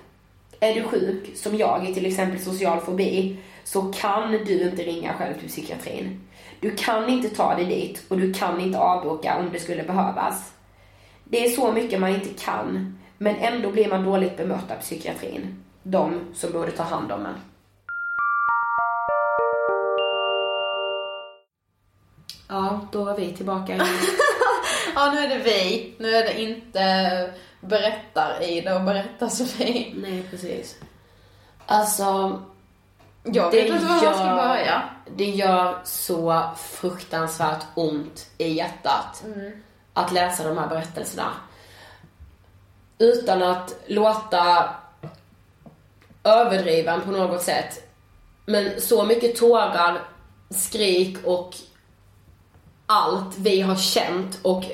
[0.60, 5.12] Är du sjuk, som jag i till exempel social fobi, så kan du inte ringa
[5.12, 6.20] själv till psykiatrin.
[6.60, 10.52] Du kan inte ta dig dit och du kan inte avboka om det skulle behövas.
[11.28, 15.64] Det är så mycket man inte kan, men ändå blir man dåligt bemött av psykiatrin.
[15.82, 17.34] De som borde ta hand om en.
[22.48, 23.86] Ja, då var vi tillbaka.
[24.94, 25.94] Ja, nu är det vi.
[25.98, 29.92] Nu är det inte berättar-Ida och berättar-Sofie.
[29.96, 30.76] Nej, precis.
[31.66, 32.42] Alltså,
[33.22, 34.82] Jag vet inte var jag ska börja.
[35.16, 39.24] Det gör så fruktansvärt ont i hjärtat
[39.96, 41.32] att läsa de här berättelserna.
[42.98, 44.74] Utan att låta
[46.24, 47.88] överdriven på något sätt.
[48.46, 50.02] Men så mycket tårar,
[50.50, 51.54] skrik och
[52.86, 54.64] allt vi har känt och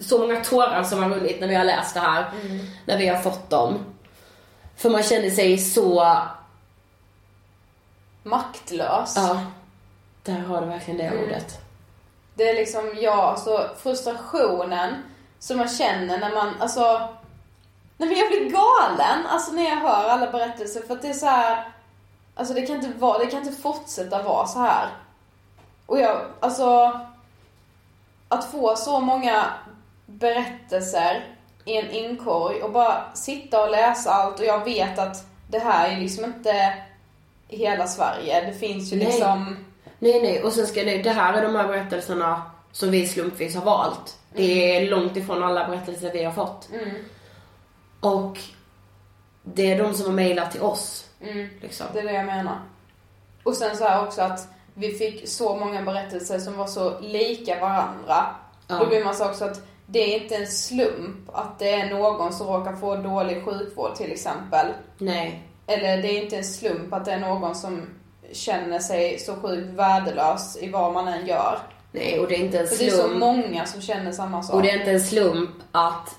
[0.00, 2.32] så många tårar som har runnit när vi har läst det här.
[2.86, 3.78] När vi har fått dem.
[4.76, 6.18] För man känner sig så,
[8.22, 9.12] Maktlös.
[9.16, 9.40] ja,
[10.22, 11.63] där har du verkligen det ordet.
[12.34, 15.02] Det är liksom, ja, så frustrationen
[15.38, 17.08] som man känner när man, alltså,
[17.96, 21.26] när jag blir galen, alltså när jag hör alla berättelser för att det är så
[21.26, 21.68] här,
[22.34, 24.88] alltså det kan inte vara, det kan inte fortsätta vara så här.
[25.86, 27.00] Och jag, alltså,
[28.28, 29.44] att få så många
[30.06, 31.24] berättelser
[31.64, 35.88] i en inkorg och bara sitta och läsa allt och jag vet att det här
[35.88, 36.74] är liksom inte
[37.48, 38.46] hela Sverige.
[38.46, 39.06] Det finns ju Nej.
[39.06, 39.64] liksom
[39.98, 40.42] Nej, nej.
[40.42, 42.42] Och sen ska det, det här är de här berättelserna
[42.72, 44.18] som vi slumpvis har valt.
[44.32, 46.68] Det är långt ifrån alla berättelser vi har fått.
[48.00, 48.38] Och
[49.42, 51.10] det är de som har mejlat till oss.
[51.60, 51.86] Liksom.
[51.92, 52.58] Det är det jag menar.
[53.42, 57.60] Och sen så här också att vi fick så många berättelser som var så lika
[57.60, 58.26] varandra.
[58.68, 58.78] Ja.
[58.78, 62.32] Då blir man så också att det är inte en slump att det är någon
[62.32, 64.66] som råkar få dålig sjukvård till exempel.
[64.98, 65.48] Nej.
[65.66, 67.88] Eller det är inte en slump att det är någon som
[68.32, 71.58] känner sig så sjukt värdelös i vad man än gör.
[71.92, 73.18] Nej, och det är inte en För det är så slump.
[73.18, 74.56] många som känner samma sak.
[74.56, 76.16] Och det är inte en slump att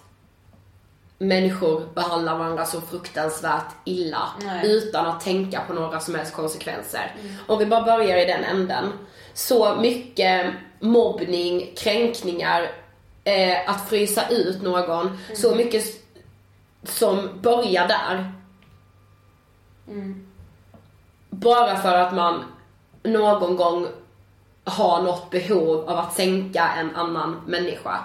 [1.18, 4.72] människor behandlar varandra så fruktansvärt illa Nej.
[4.72, 7.16] utan att tänka på några som helst konsekvenser.
[7.48, 8.92] Om vi bara börjar i den änden.
[9.34, 12.72] Så mycket mobbning, kränkningar,
[13.24, 15.18] eh, att frysa ut någon.
[15.36, 15.84] Så mycket
[16.84, 18.32] som börjar där.
[21.40, 22.44] Bara för att man
[23.04, 23.88] någon gång
[24.64, 28.00] har något behov av att sänka en annan människa.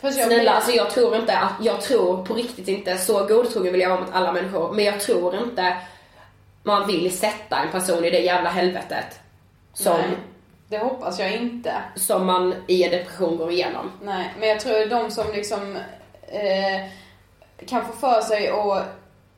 [0.00, 3.72] Fast jag Snälla, alltså jag tror inte att, jag tror på riktigt inte, så godtrogen
[3.72, 5.76] vill jag vara mot alla människor, men jag tror inte
[6.62, 9.20] man vill sätta en person i det jävla helvetet.
[9.74, 10.16] Som, Nej,
[10.68, 11.72] det hoppas jag inte.
[11.94, 13.90] som man i en depression går igenom.
[14.02, 15.76] Nej, men jag tror de som liksom
[16.22, 16.90] eh,
[17.66, 18.86] kan få för sig att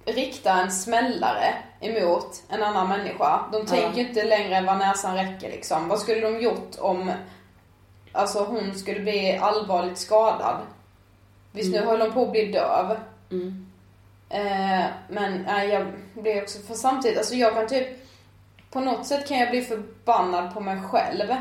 [0.04, 3.40] rikta en smällare emot en annan människa.
[3.52, 5.88] De tänker ju inte längre än vad näsan räcker liksom.
[5.88, 7.12] Vad skulle de gjort om
[8.12, 10.56] alltså hon skulle bli allvarligt skadad?
[11.52, 12.96] Visst nu håller hon på att bli döv.
[14.30, 17.88] Eh, men nej, jag blir också, för samtidigt, alltså jag kan typ
[18.70, 21.34] på något sätt kan jag bli förbannad på mig själv.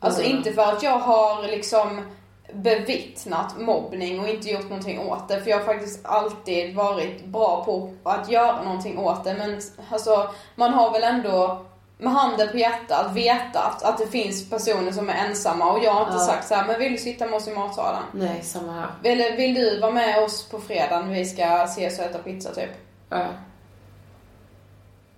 [0.00, 0.36] Alltså Mm.
[0.36, 2.06] inte för att jag har liksom
[2.52, 5.40] bevittnat mobbning och inte gjort någonting åt det.
[5.40, 9.34] För jag har faktiskt alltid varit bra på att göra någonting åt det.
[9.34, 11.64] Men alltså, man har väl ändå
[11.98, 16.00] med handen på hjärtat vetat att det finns personer som är ensamma och jag har
[16.02, 16.26] inte Ja.
[16.26, 18.02] sagt så här, men vill du sitta med oss i matsalen?
[18.12, 18.86] Nej, samma här.
[19.04, 22.54] Eller vill du vara med oss på fredag när vi ska ses och äta pizza
[22.54, 22.70] typ?
[23.08, 23.24] Ja.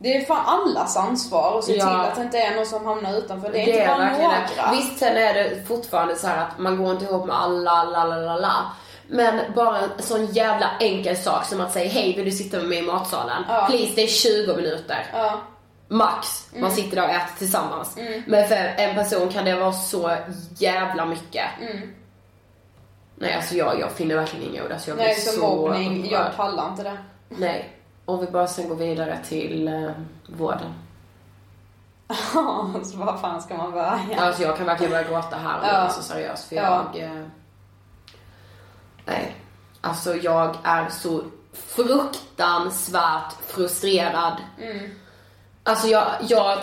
[0.03, 1.85] Det är fan allas ansvar att se Ja.
[1.87, 3.53] till att det inte är någon som hamnar utanför.
[3.53, 4.63] Det är Det inte är bara verkligen det.
[4.63, 4.71] några.
[4.73, 8.05] Visst, sen är det fortfarande så här att man går inte ihop med alla, la
[8.05, 8.53] la la la.
[9.09, 12.67] Men bara en sån jävla enkel sak som att säga hej vill du sitta med
[12.69, 13.43] mig i matsalen?
[13.49, 13.67] Ja.
[13.71, 15.07] Please, det är 20 minuter.
[15.13, 15.41] Ja.
[15.89, 16.47] Max.
[16.57, 17.97] Man sitter där och äter tillsammans.
[18.27, 20.17] Men för en person kan det vara så
[20.59, 21.45] jävla mycket.
[23.17, 24.73] Nej alltså jag, jag finner verkligen inga ord.
[24.73, 26.97] Alltså jag blir Nej, för så mobbning, jag pallar inte det.
[27.29, 27.77] Nej.
[28.05, 29.91] Om vi bara sen går vidare till eh,
[30.27, 30.75] vården.
[32.85, 34.01] så vad fan ska man börja?
[34.19, 35.73] Alltså jag kan verkligen börja gråta här nu, Ja.
[35.73, 36.49] alltså seriöst.
[36.49, 36.91] För Ja.
[36.95, 37.03] jag...
[37.05, 37.23] Eh,
[39.05, 39.37] nej.
[39.81, 41.23] Alltså jag är så
[41.53, 44.37] fruktansvärt frustrerad.
[44.61, 44.91] Mm.
[45.63, 46.59] Alltså jag, jag,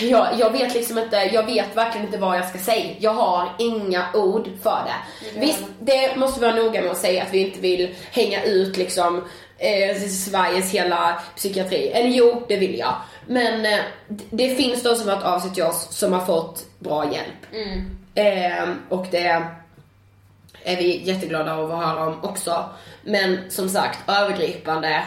[0.00, 2.96] jag, jag vet liksom inte, jag vet verkligen inte vad jag ska säga.
[3.00, 5.40] Jag har inga ord för det.
[5.40, 8.76] Visst, det måste vi vara noga med att säga att vi inte vill hänga ut
[8.76, 9.24] liksom
[9.58, 11.88] eh, Sveriges hela psykiatri.
[11.88, 12.94] Eller jo, det vill jag.
[13.26, 13.80] Men eh,
[14.30, 17.46] det- finns de som har hört av sig till oss som har fått bra hjälp.
[18.14, 19.26] Eh, och det
[20.64, 22.64] är vi jätteglada av att höra om också.
[23.02, 25.04] Men som sagt, övergripande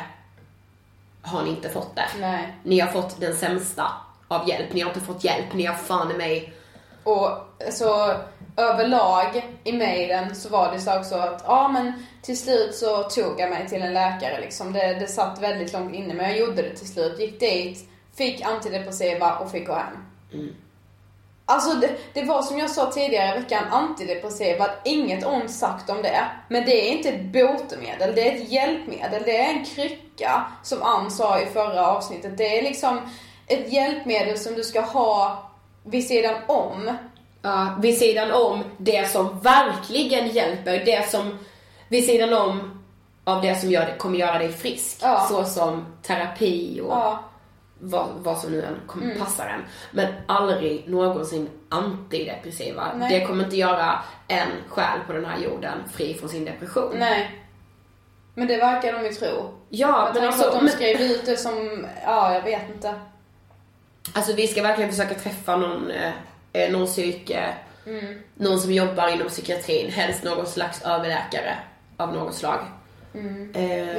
[1.21, 2.05] har ni inte fått det.
[2.19, 2.55] Nej.
[2.63, 3.87] Ni har fått den sämsta
[4.27, 4.73] av hjälp.
[4.73, 5.53] Ni har inte fått hjälp.
[5.53, 6.53] Ni har fan i mig...
[7.03, 7.29] Och
[7.71, 8.15] så
[8.57, 13.39] överlag i mejlen så var det så också att ja men till slut så tog
[13.39, 14.73] jag mig till en läkare liksom.
[14.73, 17.19] Det, det satt väldigt långt inne men jag gjorde det till slut.
[17.19, 19.97] Gick dit, fick antidepressiva och fick gå hem.
[21.45, 26.01] Alltså det, det var som jag sa tidigare i veckan, antidepressiva, inget ont sagt om
[26.01, 26.25] det.
[26.47, 29.21] Men det är inte ett botemedel, det är ett hjälpmedel.
[29.25, 32.37] Det är en krycka, som Ann sa i förra avsnittet.
[32.37, 32.99] Det är liksom
[33.47, 35.50] ett hjälpmedel som du ska ha
[35.83, 36.97] vid sidan om.
[37.41, 40.85] Ja, vid sidan om det som verkligen hjälper.
[40.85, 41.37] Det som
[41.87, 42.81] vid sidan om
[43.23, 44.97] av det som gör kommer göra dig frisk.
[45.01, 45.25] Ja.
[45.29, 47.23] Så som terapi och Ja.
[47.79, 49.61] vad, vad som nu än kommer passa en.
[49.91, 52.83] Men aldrig någonsin antidepressiva.
[52.95, 53.19] Nej.
[53.19, 56.95] Det kommer inte göra en själ på den här jorden fri från sin depression.
[56.99, 57.37] Nej.
[58.35, 59.53] Men det verkar de ju tro.
[59.69, 62.93] Ja, Jag men alltså, att de men, skrev ut det som, ja jag vet inte.
[64.13, 66.11] Alltså vi ska verkligen försöka träffa någon, eh,
[66.53, 67.53] eh, någon psyke,
[68.35, 71.57] någon som jobbar inom psykiatrin, helst någon slags överläkare
[71.97, 72.59] av något slag.
[73.53, 73.97] Eh,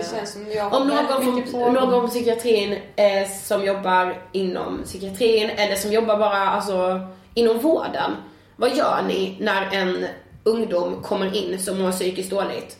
[0.55, 5.93] jag har Om någon från, någon på psykiatrin eh, som jobbar inom psykiatrin eller som
[5.93, 8.17] jobbar bara alltså, inom vården.
[8.57, 10.07] Vad gör ni när en
[10.45, 12.77] ungdom kommer in som mår psykiskt dåligt?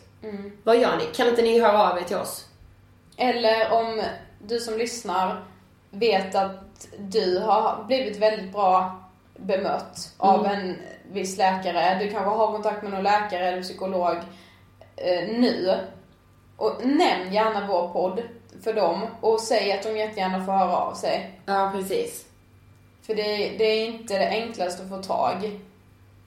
[0.63, 1.03] Vad gör ni?
[1.15, 2.45] Kan inte ni höra av er till oss?
[3.17, 4.01] Eller om
[4.41, 5.43] du som lyssnar
[5.89, 6.62] vet att
[6.97, 9.03] du har blivit väldigt bra
[9.37, 10.77] bemött av en
[11.11, 11.99] viss läkare.
[11.99, 14.15] Du kanske har kontakt med någon läkare eller psykolog
[14.95, 15.79] eh, nu.
[16.57, 18.21] Och nämn gärna vår podd
[18.63, 21.39] för dem och säg att de jättegärna får höra av sig.
[21.45, 22.25] Ja, precis.
[23.01, 23.23] För det,
[23.57, 25.59] det är inte det enklaste att få tag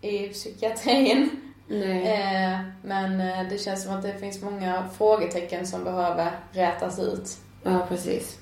[0.01, 1.31] i psykiatrin.
[1.69, 2.07] Nej.
[2.07, 7.37] Eh, men eh, det känns som att det finns många frågetecken som behöver rätas ut.
[7.63, 8.39] Ja, precis.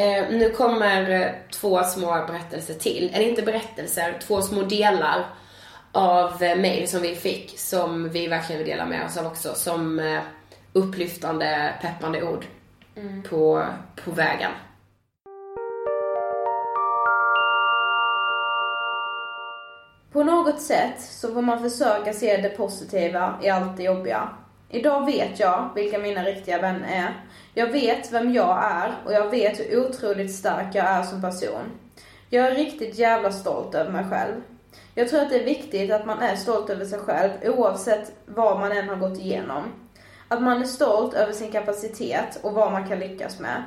[0.00, 3.10] Eh, nu kommer eh, två små berättelser till.
[3.14, 5.26] Eller inte berättelser, två små delar
[5.92, 9.54] av eh, mejl som vi fick som vi verkligen vill dela med oss av också.
[9.54, 10.20] Som eh,
[10.72, 12.44] upplyftande, peppande ord
[13.28, 13.66] på,
[14.04, 14.50] på vägen.
[20.12, 24.28] På något sätt så får man försöka se det positiva i allt det jobbiga.
[24.70, 27.24] Idag vet jag vilka mina riktiga vänner är.
[27.54, 31.70] Jag vet vem jag är och jag vet hur otroligt stark jag är som person.
[32.28, 34.34] Jag är riktigt jävla stolt över mig själv.
[34.94, 38.60] Jag tror att det är viktigt att man är stolt över sig själv oavsett vad
[38.60, 39.62] man än har gått igenom.
[40.28, 43.62] Att man är stolt över sin kapacitet och vad man kan lyckas med.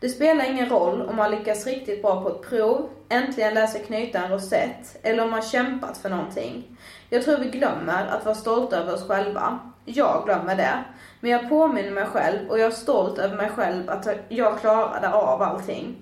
[0.00, 3.84] Det spelar ingen roll om man lyckas riktigt bra på ett prov, äntligen lär sig
[3.84, 6.78] knyta en rosett eller om man kämpat för någonting.
[7.10, 9.58] Jag tror vi glömmer att vara stolta över oss själva.
[9.84, 10.84] Jag glömmer det.
[11.20, 15.12] Men jag påminner mig själv och jag är stolt över mig själv att jag klarade
[15.12, 15.96] av allting.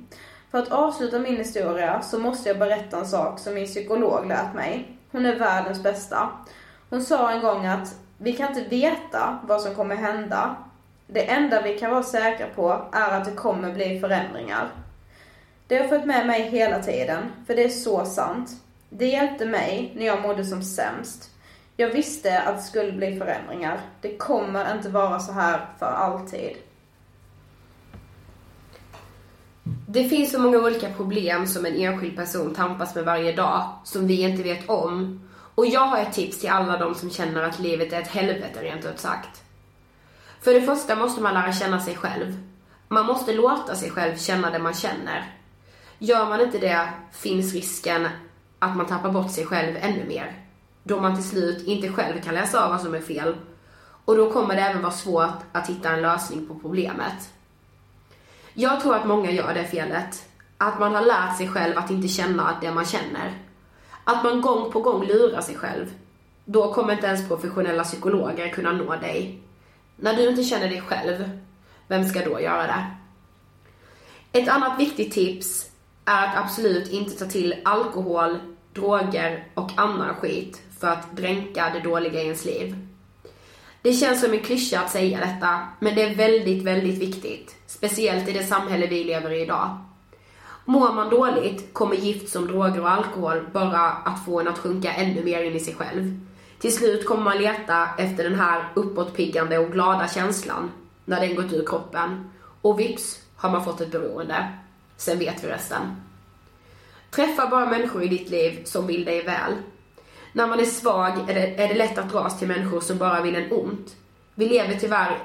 [0.50, 4.54] För att avsluta min historia så måste jag berätta en sak som min psykolog lärt
[4.54, 4.98] mig.
[5.12, 6.28] Hon är världens bästa.
[6.90, 10.56] Hon sa en gång att vi kan inte veta vad som kommer hända.
[11.10, 14.68] Det enda vi kan vara säkra på är att det kommer bli förändringar.
[15.66, 18.50] Det har följt med mig hela tiden, för det är så sant.
[18.90, 21.30] Det hjälpte mig när jag mådde som sämst.
[21.76, 23.80] Jag visste att det skulle bli förändringar.
[24.00, 26.56] Det kommer inte vara så här för alltid.
[29.88, 34.06] Det finns så många olika problem som en enskild person tampas med varje dag som
[34.06, 35.20] vi inte vet om.
[35.54, 38.62] Och jag har ett tips till alla de som känner att livet är ett helvete
[38.62, 39.42] rent ut sagt.
[40.40, 42.36] För det första måste man lära känna sig själv.
[42.88, 45.34] Man måste låta sig själv känna det man känner.
[45.98, 48.08] Gör man inte det finns risken
[48.58, 50.32] att man tappar bort sig själv ännu mer.
[50.82, 53.36] Då man till slut inte själv kan läsa av vad som är fel.
[54.04, 57.32] Och då kommer det även vara svårt att hitta en lösning på problemet.
[58.54, 60.28] Jag tror att många gör det felet.
[60.58, 63.32] Att man har lärt sig själv att inte känna det man känner.
[64.04, 65.86] Att man gång på gång lurar sig själv.
[66.44, 69.42] Då kommer inte ens professionella psykologer kunna nå dig.
[70.00, 71.30] När du inte känner dig själv,
[71.88, 72.86] vem ska då göra det?
[74.32, 75.70] Ett annat viktigt tips
[76.04, 78.38] är att absolut inte ta till alkohol,
[78.74, 82.76] droger och annan skit för att dränka det dåliga i ens liv.
[83.82, 87.56] Det känns som en klyscha att säga detta, men det är väldigt, väldigt viktigt.
[87.66, 89.78] Speciellt i det samhälle vi lever i idag.
[90.64, 94.92] Mår man dåligt kommer gift som droger och alkohol bara att få en att sjunka
[94.92, 96.20] ännu mer in i sig själv.
[96.58, 100.70] Till slut kommer man leta efter den här uppåtpiggande och glada känslan
[101.04, 102.30] när den gått ur kroppen.
[102.62, 104.52] Och vips har man fått ett beroende.
[104.96, 105.80] Sen vet vi resten.
[107.10, 109.52] Träffa bara människor i ditt liv som vill dig väl.
[110.32, 113.22] När man är svag är det, är det lätt att dras till människor som bara
[113.22, 113.96] vill en ont.
[114.34, 115.18] Vi lever tyvärr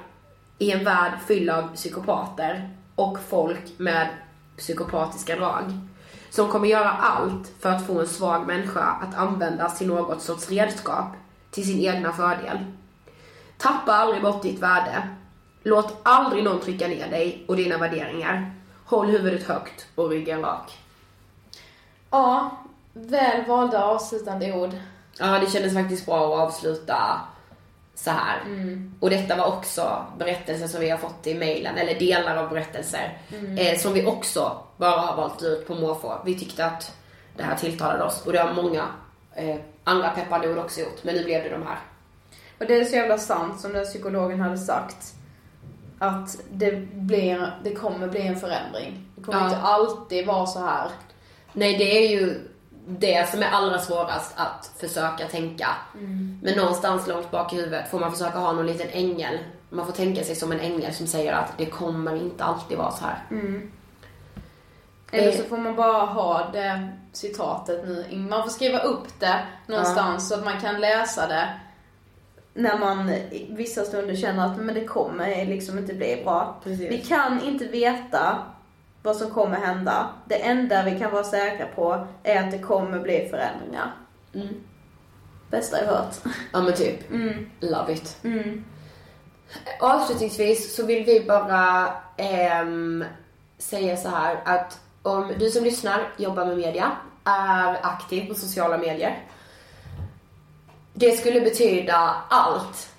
[0.57, 4.09] i en värld fylld av psykopater och folk med
[4.57, 5.63] psykopatiska drag.
[6.29, 10.49] Som kommer göra allt för att få en svag människa att användas till något sorts
[10.49, 11.07] redskap
[11.53, 12.57] till sin egna fördel.
[13.57, 15.07] Tappa aldrig bort ditt värde.
[15.63, 18.55] Låt aldrig någon trycka ner dig och dina värderingar.
[18.85, 20.77] Håll huvudet högt och ryggen rak.
[22.09, 22.57] Ja,
[22.93, 24.71] väl valda avslutande ord.
[25.19, 27.21] Ja, det kändes faktiskt bra att avsluta
[27.95, 28.41] så här.
[28.99, 33.17] Och detta var också berättelser som vi har fått i mailen, eller delar av berättelser.
[33.57, 36.21] Eh, som vi också bara har valt ut på måfå.
[36.25, 36.95] Vi tyckte att
[37.37, 38.87] det här tilltalade oss och det har många
[39.35, 41.03] eh, andra peppande ord också gjort.
[41.03, 41.77] Men nu blev det de här.
[42.59, 45.13] Och det är så jävla sant som den psykologen hade sagt.
[45.99, 49.05] Att det, blir, det kommer bli en förändring.
[49.15, 49.45] Det kommer Ja.
[49.45, 50.89] inte alltid vara så här.
[51.53, 52.39] Nej, det är ju
[52.87, 55.67] det som är allra svårast att försöka tänka.
[56.41, 59.37] Men någonstans långt bak i huvudet får man försöka ha någon liten ängel.
[59.69, 62.91] Man får tänka sig som en ängel som säger att det kommer inte alltid vara
[62.91, 63.19] så här.
[65.11, 65.37] Eller Eh.
[65.37, 68.17] så får man bara ha det citatet nu.
[68.17, 71.59] Man får skriva upp det någonstans så att man kan läsa det.
[72.53, 73.11] När man
[73.49, 76.59] vissa stunder känner att men det kommer liksom inte bli bra.
[76.63, 76.91] Precis.
[76.91, 78.37] Vi kan inte veta
[79.03, 80.09] vad som kommer hända.
[80.25, 83.91] Det enda vi kan vara säkra på är att det kommer bli förändringar.
[84.33, 84.47] Mm.
[85.49, 86.15] Bästa jag hört.
[86.53, 86.99] Ja men typ.
[87.59, 88.17] Love it.
[89.79, 93.05] Avslutningsvis så vill vi bara ehm,
[93.57, 96.91] säga så här att om du som lyssnar jobbar med media,
[97.23, 99.19] är aktiv på sociala medier.
[100.93, 102.89] Det skulle betyda allt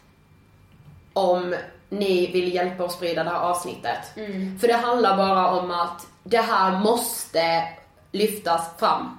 [1.13, 1.55] om
[1.89, 3.99] ni vill hjälpa oss sprida det här avsnittet.
[4.61, 7.69] För det handlar bara om att det här måste
[8.13, 9.19] lyftas fram.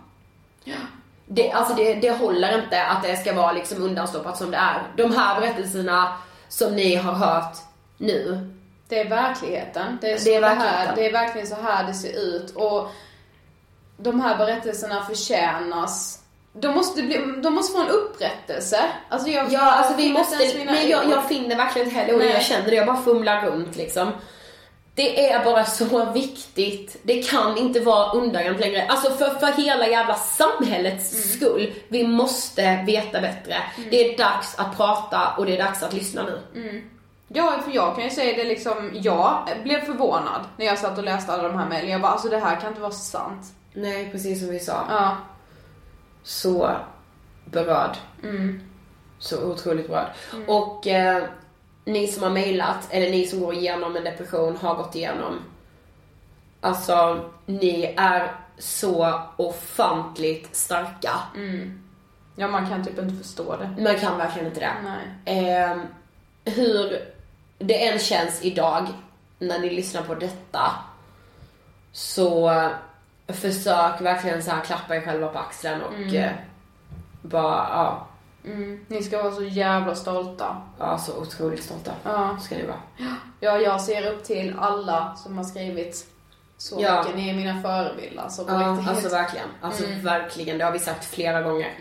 [1.25, 4.83] Det, alltså det, det håller inte att det ska vara liksom undanstoppat som det är.
[4.97, 6.17] De här berättelserna
[6.47, 7.57] som ni har hört
[7.97, 8.54] nu.
[8.87, 9.97] Det är verkligheten.
[10.01, 12.51] Det är, så Det är det, här, det är verkligen så här det ser ut.
[12.55, 12.91] Och
[13.97, 16.19] de här berättelserna förtjänas.
[16.53, 18.79] De måste, bli, de måste få en upprättelse.
[19.09, 21.11] Alltså jag, Ja, alltså vi måste, nej jag, ord.
[21.11, 22.29] jag finner verkligen inte heller Nej.
[22.31, 24.11] jag känner det, jag bara fumlar runt liksom.
[24.95, 26.97] Det är bara så viktigt.
[27.03, 28.85] Det kan inte vara undangömt längre.
[28.87, 31.27] Alltså för, för hela jävla samhällets Mm.
[31.27, 31.73] skull.
[31.87, 33.55] Vi måste veta bättre.
[33.91, 36.41] Det är dags att prata och det är dags att lyssna nu.
[37.27, 41.03] Ja, för jag kan ju säga det liksom, jag blev förvånad när jag satt och
[41.03, 41.91] läste alla de här mejlen.
[41.91, 43.45] Jag bara, alltså det här kan inte vara sant.
[43.73, 44.85] Nej, precis som vi sa.
[44.89, 45.17] Ja.
[46.23, 46.71] Så
[47.45, 47.97] berörd.
[49.19, 50.09] Så otroligt berörd.
[50.47, 51.23] Och eh,
[51.85, 55.39] ni som har mejlat, eller ni som går igenom en depression, har gått igenom.
[56.61, 61.11] Alltså, ni är så ofantligt starka.
[62.35, 63.83] Ja, man kan typ inte förstå det.
[63.83, 64.73] Man kan verkligen inte det.
[64.83, 65.59] Nej.
[65.59, 65.77] Eh,
[66.53, 67.14] hur
[67.67, 68.87] det än känns idag
[69.39, 70.71] när ni lyssnar på detta
[71.91, 72.51] så
[73.27, 76.31] försök verkligen så här klappa er själva på axeln och eh,
[77.21, 78.07] bara, ja,
[78.45, 78.85] Mm.
[78.87, 80.61] Ni ska vara så jävla stolta.
[80.79, 82.37] ja, så otroligt stolta Ja.
[82.41, 82.79] ska ni vara.
[83.39, 86.05] Ja, jag ser upp till alla som har skrivit
[86.57, 86.99] så Ja.
[86.99, 87.15] mycket.
[87.15, 88.23] Ni är mina förebilder.
[88.23, 88.89] Alltså, Ja, riktigt.
[88.89, 89.47] alltså verkligen.
[89.61, 91.73] Alltså verkligen, det har vi sagt flera gånger.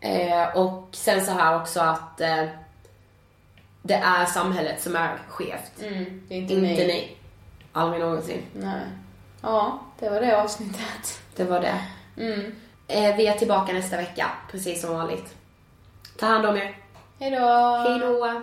[0.00, 2.44] Eh, och sen så här också att eh,
[3.82, 5.82] det är samhället som är skevt.
[5.82, 7.16] Mm, det är inte, Inte ni.
[7.72, 8.42] Aldrig någonsin.
[8.54, 8.82] Nej.
[9.42, 11.22] Ja, det var det avsnittet.
[11.36, 11.80] Det var det.
[12.16, 12.54] Mm.
[12.88, 15.34] Eh, vi är tillbaka nästa vecka, precis som vanligt.
[16.18, 16.76] Ta hand om er.
[17.18, 17.76] Hejdå!
[17.88, 18.42] Hej då!